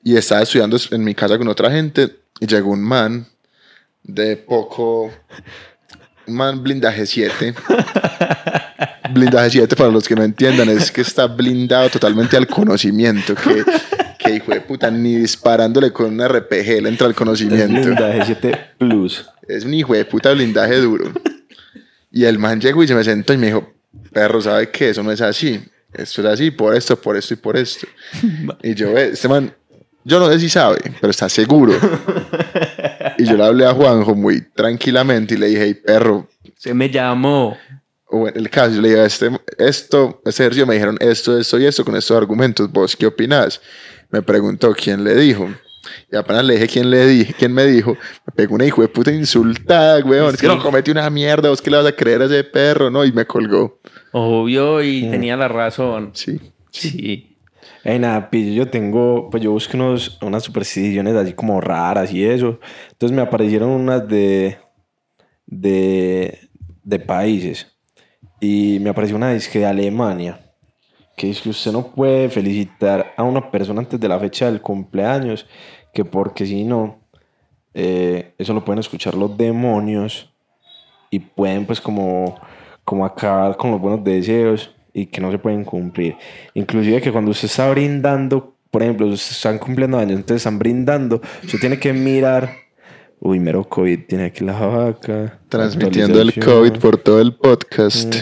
y 0.04 0.16
estaba 0.16 0.42
estudiando 0.42 0.78
en 0.92 1.04
mi 1.04 1.14
casa 1.16 1.38
con 1.38 1.48
otra 1.48 1.72
gente, 1.72 2.16
y 2.40 2.48
llegó 2.48 2.72
un 2.72 2.82
man 2.84 3.26
de 4.04 4.38
poco, 4.38 5.12
un 6.28 6.36
man 6.36 6.64
blindaje 6.64 7.06
7. 7.06 7.54
blindaje 9.14 9.50
7, 9.52 9.76
para 9.76 9.90
los 9.92 10.08
que 10.08 10.16
no 10.16 10.24
entiendan, 10.24 10.70
es 10.70 10.92
que 10.92 11.02
está 11.02 11.26
blindado 11.28 11.90
totalmente 11.90 12.38
al 12.38 12.48
conocimiento, 12.48 13.36
que, 13.36 13.64
que 14.18 14.36
hijo 14.36 14.52
de 14.52 14.62
puta, 14.62 14.90
ni 14.92 15.16
disparándole 15.16 15.92
con 15.92 16.08
un 16.20 16.28
RPG 16.28 16.82
le 16.82 16.90
entra 16.90 17.06
al 17.06 17.12
Es 17.12 17.18
conocimiento. 17.18 17.88
linda, 17.90 18.16
G7 18.16 18.60
Plus. 18.78 19.26
Es 19.48 19.66
un 19.66 19.74
hijo 19.74 19.94
de 19.94 20.06
puta 20.06 20.32
blindaje 20.32 20.78
duro. 20.78 21.12
Y 22.12 22.26
el 22.26 22.40
man 22.40 22.60
llegó 22.62 22.84
y 22.84 22.88
se 22.88 22.96
me 22.96 23.04
sentó 23.04 23.34
y 23.34 23.38
me 23.38 23.48
dijo, 23.48 23.74
perro, 24.12 24.42
¿sabe 24.42 24.70
qué? 24.70 24.90
Eso 24.90 25.04
no 25.04 25.12
es 25.12 25.22
así. 25.22 25.60
Esto 25.94 26.22
es 26.22 26.28
así 26.28 26.52
por 26.52 26.76
esto, 26.76 27.00
por 27.00 27.18
esto 27.18 27.34
y 27.34 27.38
por 27.38 27.58
esto. 27.58 27.88
y 28.64 28.76
yo, 28.76 28.94
"Ve, 28.94 29.10
este 29.10 29.28
man, 29.28 29.52
yo 30.04 30.20
no 30.20 30.30
sé 30.32 30.40
si 30.40 30.50
sabe, 30.50 30.80
pero 31.00 31.12
está 31.12 31.30
seguro. 31.30 31.74
y 33.18 33.26
yo 33.26 33.36
le 33.38 33.46
hablé 33.46 33.66
a 33.66 33.74
Juanjo 33.74 34.16
muy 34.16 34.42
tranquilamente 34.54 35.36
y 35.36 35.38
le 35.38 35.48
dije, 35.48 35.64
hey, 35.66 35.74
perro, 35.86 36.28
Se 36.58 36.74
me 36.74 36.90
llamó. 36.90 37.58
o 38.08 38.28
en 38.28 38.38
el 38.38 38.50
caso, 38.50 38.76
yo 38.76 38.82
le 38.82 38.90
dije, 38.90 39.06
este, 39.06 39.30
esto, 39.58 40.22
ese 40.26 40.44
ejercicio 40.44 40.66
me 40.66 40.74
dijeron 40.76 40.98
esto, 41.00 41.38
esto 41.38 41.60
y 41.60 41.66
esto 41.66 41.86
con 41.86 41.96
estos 41.96 42.18
argumentos, 42.18 42.72
¿vos 42.72 42.96
qué 42.96 43.06
opinás? 43.08 43.62
Me 44.10 44.22
preguntó 44.22 44.74
quién 44.74 45.04
le 45.04 45.16
dijo. 45.16 45.48
Y 46.12 46.16
apenas 46.18 46.44
le 46.44 46.56
dije 46.56 46.68
quién 46.68 46.90
le 46.90 47.06
dije, 47.08 47.34
quién 47.38 47.54
me 47.54 47.66
dijo, 47.66 47.92
me 48.26 48.34
pegó 48.36 48.56
una 48.56 48.66
hijo 48.66 48.82
de 48.82 48.88
puta 48.90 49.12
insultada, 49.12 50.00
weón. 50.04 50.34
Es 50.36 50.42
que 50.42 50.48
Sí. 50.48 50.54
no 50.56 50.62
cometí 50.62 50.92
una 50.92 51.10
mierda, 51.10 51.50
vos 51.50 51.62
que 51.62 51.70
le 51.72 51.78
vas 51.78 51.86
a 51.86 51.92
creer 51.96 52.22
a 52.22 52.26
ese 52.26 52.44
perro, 52.44 52.90
¿no? 52.90 53.06
Y 53.06 53.12
me 53.12 53.26
colgó. 53.26 53.80
Obvio 54.12 54.84
y 54.84 55.10
tenía 55.10 55.38
la 55.38 55.48
razón. 55.48 56.12
Sí. 56.14 56.40
Sí. 56.72 57.29
Ey, 57.84 57.98
nada, 57.98 58.30
pillo, 58.30 58.52
yo 58.66 58.70
tengo, 58.70 59.30
pues 59.30 59.42
yo 59.42 59.52
busco 59.52 59.78
unos, 59.78 60.22
unas 60.22 60.44
supersticiones 60.44 61.16
así 61.16 61.34
como 61.34 61.62
raras 61.62 62.12
y 62.12 62.26
eso. 62.26 62.60
Entonces 62.92 63.16
me 63.16 63.22
aparecieron 63.22 63.70
unas 63.70 64.06
de, 64.08 64.58
de, 65.46 66.50
de 66.84 67.00
países. 67.00 67.80
Y 68.42 68.80
me 68.82 68.90
apareció 68.90 69.16
una 69.16 69.34
disque 69.34 69.60
de 69.60 69.66
Alemania. 69.66 70.40
Que 71.16 71.28
dice 71.28 71.44
que 71.44 71.50
usted 71.50 71.72
no 71.72 71.88
puede 71.88 72.30
felicitar 72.30 73.14
a 73.16 73.24
una 73.24 73.50
persona 73.52 73.80
antes 73.82 74.00
de 74.00 74.08
la 74.08 74.20
fecha 74.20 74.46
del 74.46 74.62
cumpleaños. 74.62 75.46
Que 75.94 76.04
porque 76.04 76.46
si 76.46 76.64
no, 76.64 77.00
eh, 77.74 78.34
eso 78.38 78.54
lo 78.54 78.64
pueden 78.64 78.80
escuchar 78.80 79.16
los 79.16 79.38
demonios. 79.38 80.34
Y 81.10 81.20
pueden 81.20 81.66
pues 81.66 81.80
como, 81.80 82.40
como 82.84 83.06
acabar 83.06 83.56
con 83.56 83.72
los 83.72 83.80
buenos 83.80 84.04
deseos. 84.04 84.76
Y 84.94 85.06
que 85.08 85.22
no 85.22 85.32
se 85.32 85.38
pueden 85.38 85.64
cumplir. 85.64 86.16
Inclusive 86.54 87.02
que 87.02 87.12
cuando 87.12 87.32
usted 87.32 87.46
está 87.46 87.70
brindando, 87.70 88.56
por 88.72 88.84
ejemplo, 88.84 89.08
ustedes 89.08 89.32
están 89.32 89.58
cumpliendo 89.58 89.98
años, 89.98 90.18
entonces 90.18 90.38
están 90.38 90.60
brindando, 90.60 91.22
usted 91.44 91.60
tiene 91.60 91.80
que 91.80 91.94
mirar. 91.94 92.52
Uy, 93.22 93.40
mero 93.40 93.68
COVID, 93.68 94.06
tiene 94.08 94.26
aquí 94.26 94.46
la 94.46 94.54
vaca. 94.54 95.40
Transmitiendo 95.50 96.22
el. 96.22 96.34
COVID 96.34 96.80
por 96.80 96.98
todo 96.98 97.20
el 97.20 97.36
podcast. 97.36 98.16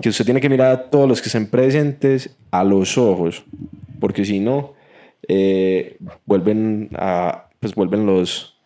Que 0.00 0.08
usted 0.08 0.24
tiene 0.24 0.40
que 0.40 0.48
mirar 0.48 0.72
a 0.72 0.90
todos 0.90 1.06
los 1.06 1.20
que 1.20 1.26
estén 1.26 1.46
presentes 1.46 2.34
a 2.50 2.64
los 2.64 2.96
ojos. 2.96 3.44
Porque 3.98 4.24
si 4.24 4.40
no, 4.40 4.74
eh, 5.28 5.98
vuelven 6.24 6.88
a. 6.96 7.48
Pues 7.58 7.74
vuelven 7.74 8.06
los. 8.06 8.56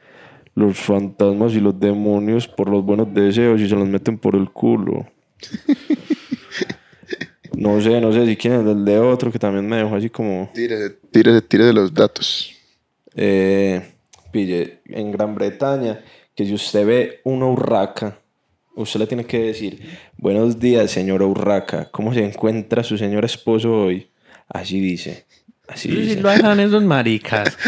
Los 0.55 0.79
fantasmas 0.79 1.55
y 1.55 1.61
los 1.61 1.81
demonios 1.81 2.47
por 2.47 2.69
los 2.69 2.85
buenos 2.85 3.13
deseos 3.13 3.61
y 3.61 3.69
se 3.69 3.75
los 3.75 3.89
meten 3.89 4.19
por 4.19 4.37
el 4.37 4.51
culo. 4.51 5.05
No 7.57 7.81
sé, 7.81 8.01
no 8.01 8.13
sé 8.13 8.27
si 8.27 8.37
quieren 8.37 8.67
el 8.69 8.85
de 8.85 8.99
otro 8.99 9.31
que 9.31 9.39
también 9.39 9.67
me 9.69 9.77
dejó 9.77 9.95
así 9.97 10.11
como. 10.11 10.51
Tírese, 10.55 10.97
tírese, 11.11 11.43
tírese 11.43 11.73
los 11.73 11.93
datos. 11.95 12.53
Eh, 13.15 13.81
pille, 14.33 14.81
en 14.87 15.13
Gran 15.13 15.35
Bretaña, 15.35 16.01
que 16.35 16.45
si 16.45 16.53
usted 16.55 16.85
ve 16.87 17.21
una 17.25 17.47
urraca, 17.47 18.19
usted 18.75 19.01
le 19.01 19.07
tiene 19.07 19.25
que 19.25 19.39
decir, 19.39 19.81
buenos 20.17 20.59
días, 20.59 20.91
señora 20.91 21.25
urraca, 21.27 21.89
¿cómo 21.93 22.13
se 22.13 22.25
encuentra 22.25 22.83
su 22.83 22.99
señor 22.99 23.25
esposo 23.25 23.73
hoy? 23.73 24.09
Así 24.49 24.81
dice. 24.81 25.25
Así 25.69 25.89
Sí, 25.89 25.95
dice. 25.97 26.21
lo 26.21 26.29
dejan 26.31 26.61
esos 26.61 26.83
maricas. 26.83 27.57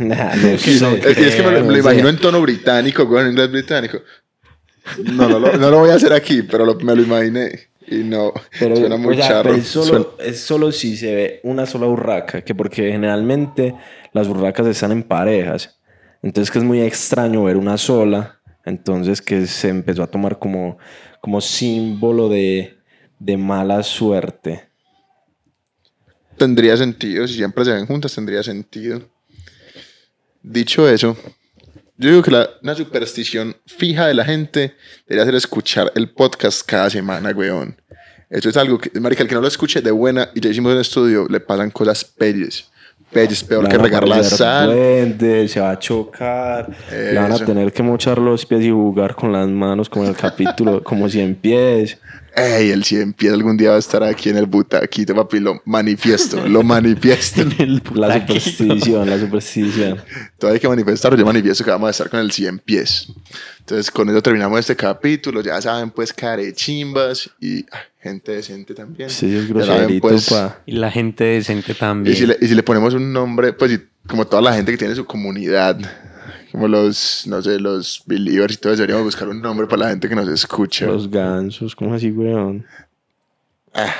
Nah, 0.00 0.34
no 0.34 0.48
es, 0.48 0.66
es 0.66 1.16
que 1.16 1.42
me 1.42 1.52
lo, 1.52 1.64
me 1.64 1.72
lo 1.72 1.78
imagino 1.78 2.08
en 2.08 2.16
tono 2.18 2.40
británico, 2.42 3.02
en 3.20 3.28
inglés 3.28 3.50
británico. 3.50 3.98
No, 5.12 5.28
no, 5.28 5.38
lo- 5.38 5.56
no 5.56 5.70
lo 5.70 5.78
voy 5.78 5.90
a 5.90 5.94
hacer 5.94 6.12
aquí, 6.12 6.42
pero 6.42 6.64
lo- 6.64 6.74
me 6.76 6.94
lo 6.96 7.02
imaginé. 7.02 7.68
Y 7.90 8.04
no, 8.04 8.32
Pero, 8.58 8.76
suena 8.76 8.96
muy 8.96 9.14
o 9.14 9.16
sea, 9.16 9.28
charro. 9.28 9.42
pero 9.50 9.54
es, 9.56 9.66
solo, 9.68 9.86
Suena- 9.86 10.06
es 10.30 10.40
solo 10.40 10.72
si 10.72 10.96
se 10.96 11.14
ve 11.14 11.40
una 11.42 11.64
sola 11.66 11.86
urraca, 11.86 12.42
que 12.42 12.54
porque 12.54 12.90
generalmente 12.92 13.74
las 14.12 14.28
urracas 14.28 14.66
están 14.66 14.92
en 14.92 15.02
parejas. 15.02 15.78
Entonces 16.22 16.50
que 16.50 16.58
es 16.58 16.64
muy 16.64 16.80
extraño 16.80 17.44
ver 17.44 17.56
una 17.56 17.78
sola. 17.78 18.40
Entonces 18.64 19.22
que 19.22 19.46
se 19.46 19.68
empezó 19.68 20.02
a 20.02 20.06
tomar 20.10 20.38
como, 20.38 20.76
como 21.20 21.40
símbolo 21.40 22.28
de, 22.28 22.76
de 23.18 23.36
mala 23.38 23.82
suerte. 23.82 24.68
tendría 26.36 26.76
sentido. 26.76 27.26
Si 27.26 27.34
siempre 27.34 27.64
se 27.64 27.72
ven 27.72 27.86
juntas, 27.86 28.14
tendría 28.14 28.42
sentido. 28.42 29.00
Dicho 30.42 30.88
eso, 30.88 31.16
yo 31.98 32.10
digo 32.10 32.22
que 32.22 32.30
la- 32.30 32.48
una 32.62 32.74
superstición 32.74 33.56
fija 33.66 34.06
de 34.06 34.14
la 34.14 34.24
gente 34.24 34.74
debería 35.06 35.26
ser 35.26 35.34
escuchar 35.34 35.92
el 35.94 36.08
podcast 36.08 36.64
cada 36.66 36.88
semana, 36.88 37.30
weón. 37.30 37.76
Eso 38.30 38.48
es 38.48 38.56
algo 38.56 38.78
que, 38.78 38.98
marica, 39.00 39.22
el 39.22 39.28
que 39.28 39.34
no 39.34 39.40
lo 39.40 39.48
escuche 39.48 39.80
de 39.80 39.90
buena, 39.90 40.30
y 40.34 40.40
ya 40.40 40.50
hicimos 40.50 40.72
un 40.72 40.80
estudio, 40.80 41.26
le 41.28 41.40
pasan 41.40 41.70
cosas 41.70 42.04
pelles. 42.04 42.68
Pelle 43.12 43.32
es 43.32 43.42
peor 43.42 43.68
que 43.68 43.78
regar 43.78 44.06
la 44.06 44.22
sal. 44.22 44.70
duendes, 44.70 45.52
se 45.52 45.60
va 45.60 45.70
a 45.70 45.78
chocar. 45.78 46.70
Le 46.90 47.14
van 47.14 47.32
a 47.32 47.38
tener 47.38 47.72
que 47.72 47.82
mochar 47.82 48.18
los 48.18 48.44
pies 48.44 48.64
y 48.64 48.70
jugar 48.70 49.14
con 49.14 49.32
las 49.32 49.48
manos 49.48 49.88
como 49.88 50.04
en 50.04 50.10
el 50.10 50.16
capítulo, 50.16 50.82
como 50.84 51.08
100 51.08 51.34
pies. 51.36 51.98
Ey, 52.36 52.70
el 52.70 52.84
100 52.84 53.14
pies 53.14 53.32
algún 53.32 53.56
día 53.56 53.70
va 53.70 53.76
a 53.76 53.78
estar 53.80 54.02
aquí 54.04 54.28
en 54.28 54.36
el 54.36 54.46
butaquito, 54.46 55.14
papi. 55.14 55.40
Lo 55.40 55.60
manifiesto, 55.64 56.46
lo 56.46 56.62
manifiesto. 56.62 57.42
La 57.94 58.20
superstición, 58.20 59.08
la 59.08 59.18
superstición. 59.18 59.98
Todavía 60.38 60.54
hay 60.56 60.60
que 60.60 60.68
manifestarlo. 60.68 61.18
Yo 61.18 61.26
manifiesto 61.26 61.64
que 61.64 61.70
vamos 61.70 61.88
a 61.88 61.90
estar 61.90 62.10
con 62.10 62.20
el 62.20 62.30
100 62.30 62.58
pies. 62.60 63.08
Entonces, 63.60 63.90
con 63.90 64.08
eso 64.08 64.22
terminamos 64.22 64.60
este 64.60 64.76
capítulo. 64.76 65.40
Ya 65.40 65.60
saben, 65.60 65.90
pues, 65.90 66.12
carechimbas 66.12 67.28
y 67.40 67.64
gente 68.00 68.32
decente 68.32 68.74
también. 68.74 69.10
Sí, 69.10 69.34
es 69.34 69.48
groserito, 69.48 70.08
pues, 70.08 70.28
pa. 70.28 70.60
Y 70.66 70.72
la 70.72 70.90
gente 70.90 71.24
decente 71.24 71.74
también. 71.74 72.14
Y 72.14 72.18
si, 72.18 72.26
le, 72.26 72.36
y 72.40 72.46
si 72.46 72.54
le 72.54 72.62
ponemos 72.62 72.94
un 72.94 73.12
nombre, 73.12 73.52
pues 73.52 73.80
como 74.06 74.26
toda 74.26 74.42
la 74.42 74.54
gente 74.54 74.72
que 74.72 74.78
tiene 74.78 74.94
su 74.94 75.04
comunidad, 75.04 75.78
como 76.52 76.68
los, 76.68 77.24
no 77.26 77.42
sé, 77.42 77.58
los 77.58 78.02
believers 78.06 78.54
y 78.54 78.56
todo, 78.56 78.74
deberíamos 78.74 79.04
buscar 79.04 79.28
un 79.28 79.40
nombre 79.40 79.66
para 79.66 79.84
la 79.84 79.88
gente 79.90 80.08
que 80.08 80.14
nos 80.14 80.28
escucha. 80.28 80.86
Los 80.86 81.10
gansos, 81.10 81.76
¿cómo 81.76 81.94
así, 81.94 82.10
weón? 82.10 82.64
Ah, 83.74 83.94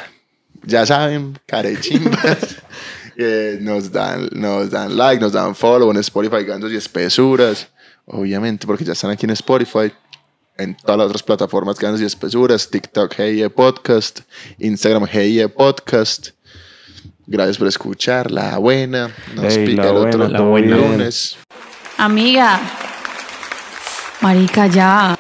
ya 0.65 0.87
saben, 0.87 1.39
carechimbas. 1.47 2.57
eh, 3.17 3.59
nos, 3.61 3.93
dan, 3.93 4.29
nos 4.33 4.71
dan 4.71 4.97
like, 4.97 5.21
nos 5.21 5.33
dan 5.33 5.55
follow 5.55 5.91
en 5.91 5.99
Spotify, 5.99 6.45
gansos 6.45 6.73
y 6.73 6.77
espesuras. 6.77 7.69
Obviamente, 8.07 8.67
porque 8.67 8.85
ya 8.85 8.93
están 8.93 9.11
aquí 9.11 9.27
en 9.27 9.31
Spotify. 9.33 9.93
En 10.59 10.77
todas 10.77 10.99
las 10.99 11.07
otras 11.07 11.23
plataformas, 11.23 11.79
gansos 11.79 12.01
y 12.01 12.05
espesuras. 12.05 12.69
TikTok, 12.69 13.15
eh, 13.19 13.49
Podcast. 13.49 14.21
Instagram, 14.59 15.07
eh, 15.13 15.49
Podcast. 15.49 16.31
Gracias 17.29 17.59
por 17.59 17.69
escuchar. 17.69 18.31
La 18.33 18.59
buena. 18.59 19.15
Nos 19.37 19.57
Ey, 19.57 19.67
pica 19.67 19.85
la 19.85 19.89
el 19.91 19.95
buena, 19.95 20.09
otro 20.17 20.29
la 20.29 20.41
buena. 20.41 20.77
lunes. 20.77 21.37
Amiga. 21.97 22.61
Marica, 24.21 24.67
ya. 24.67 25.17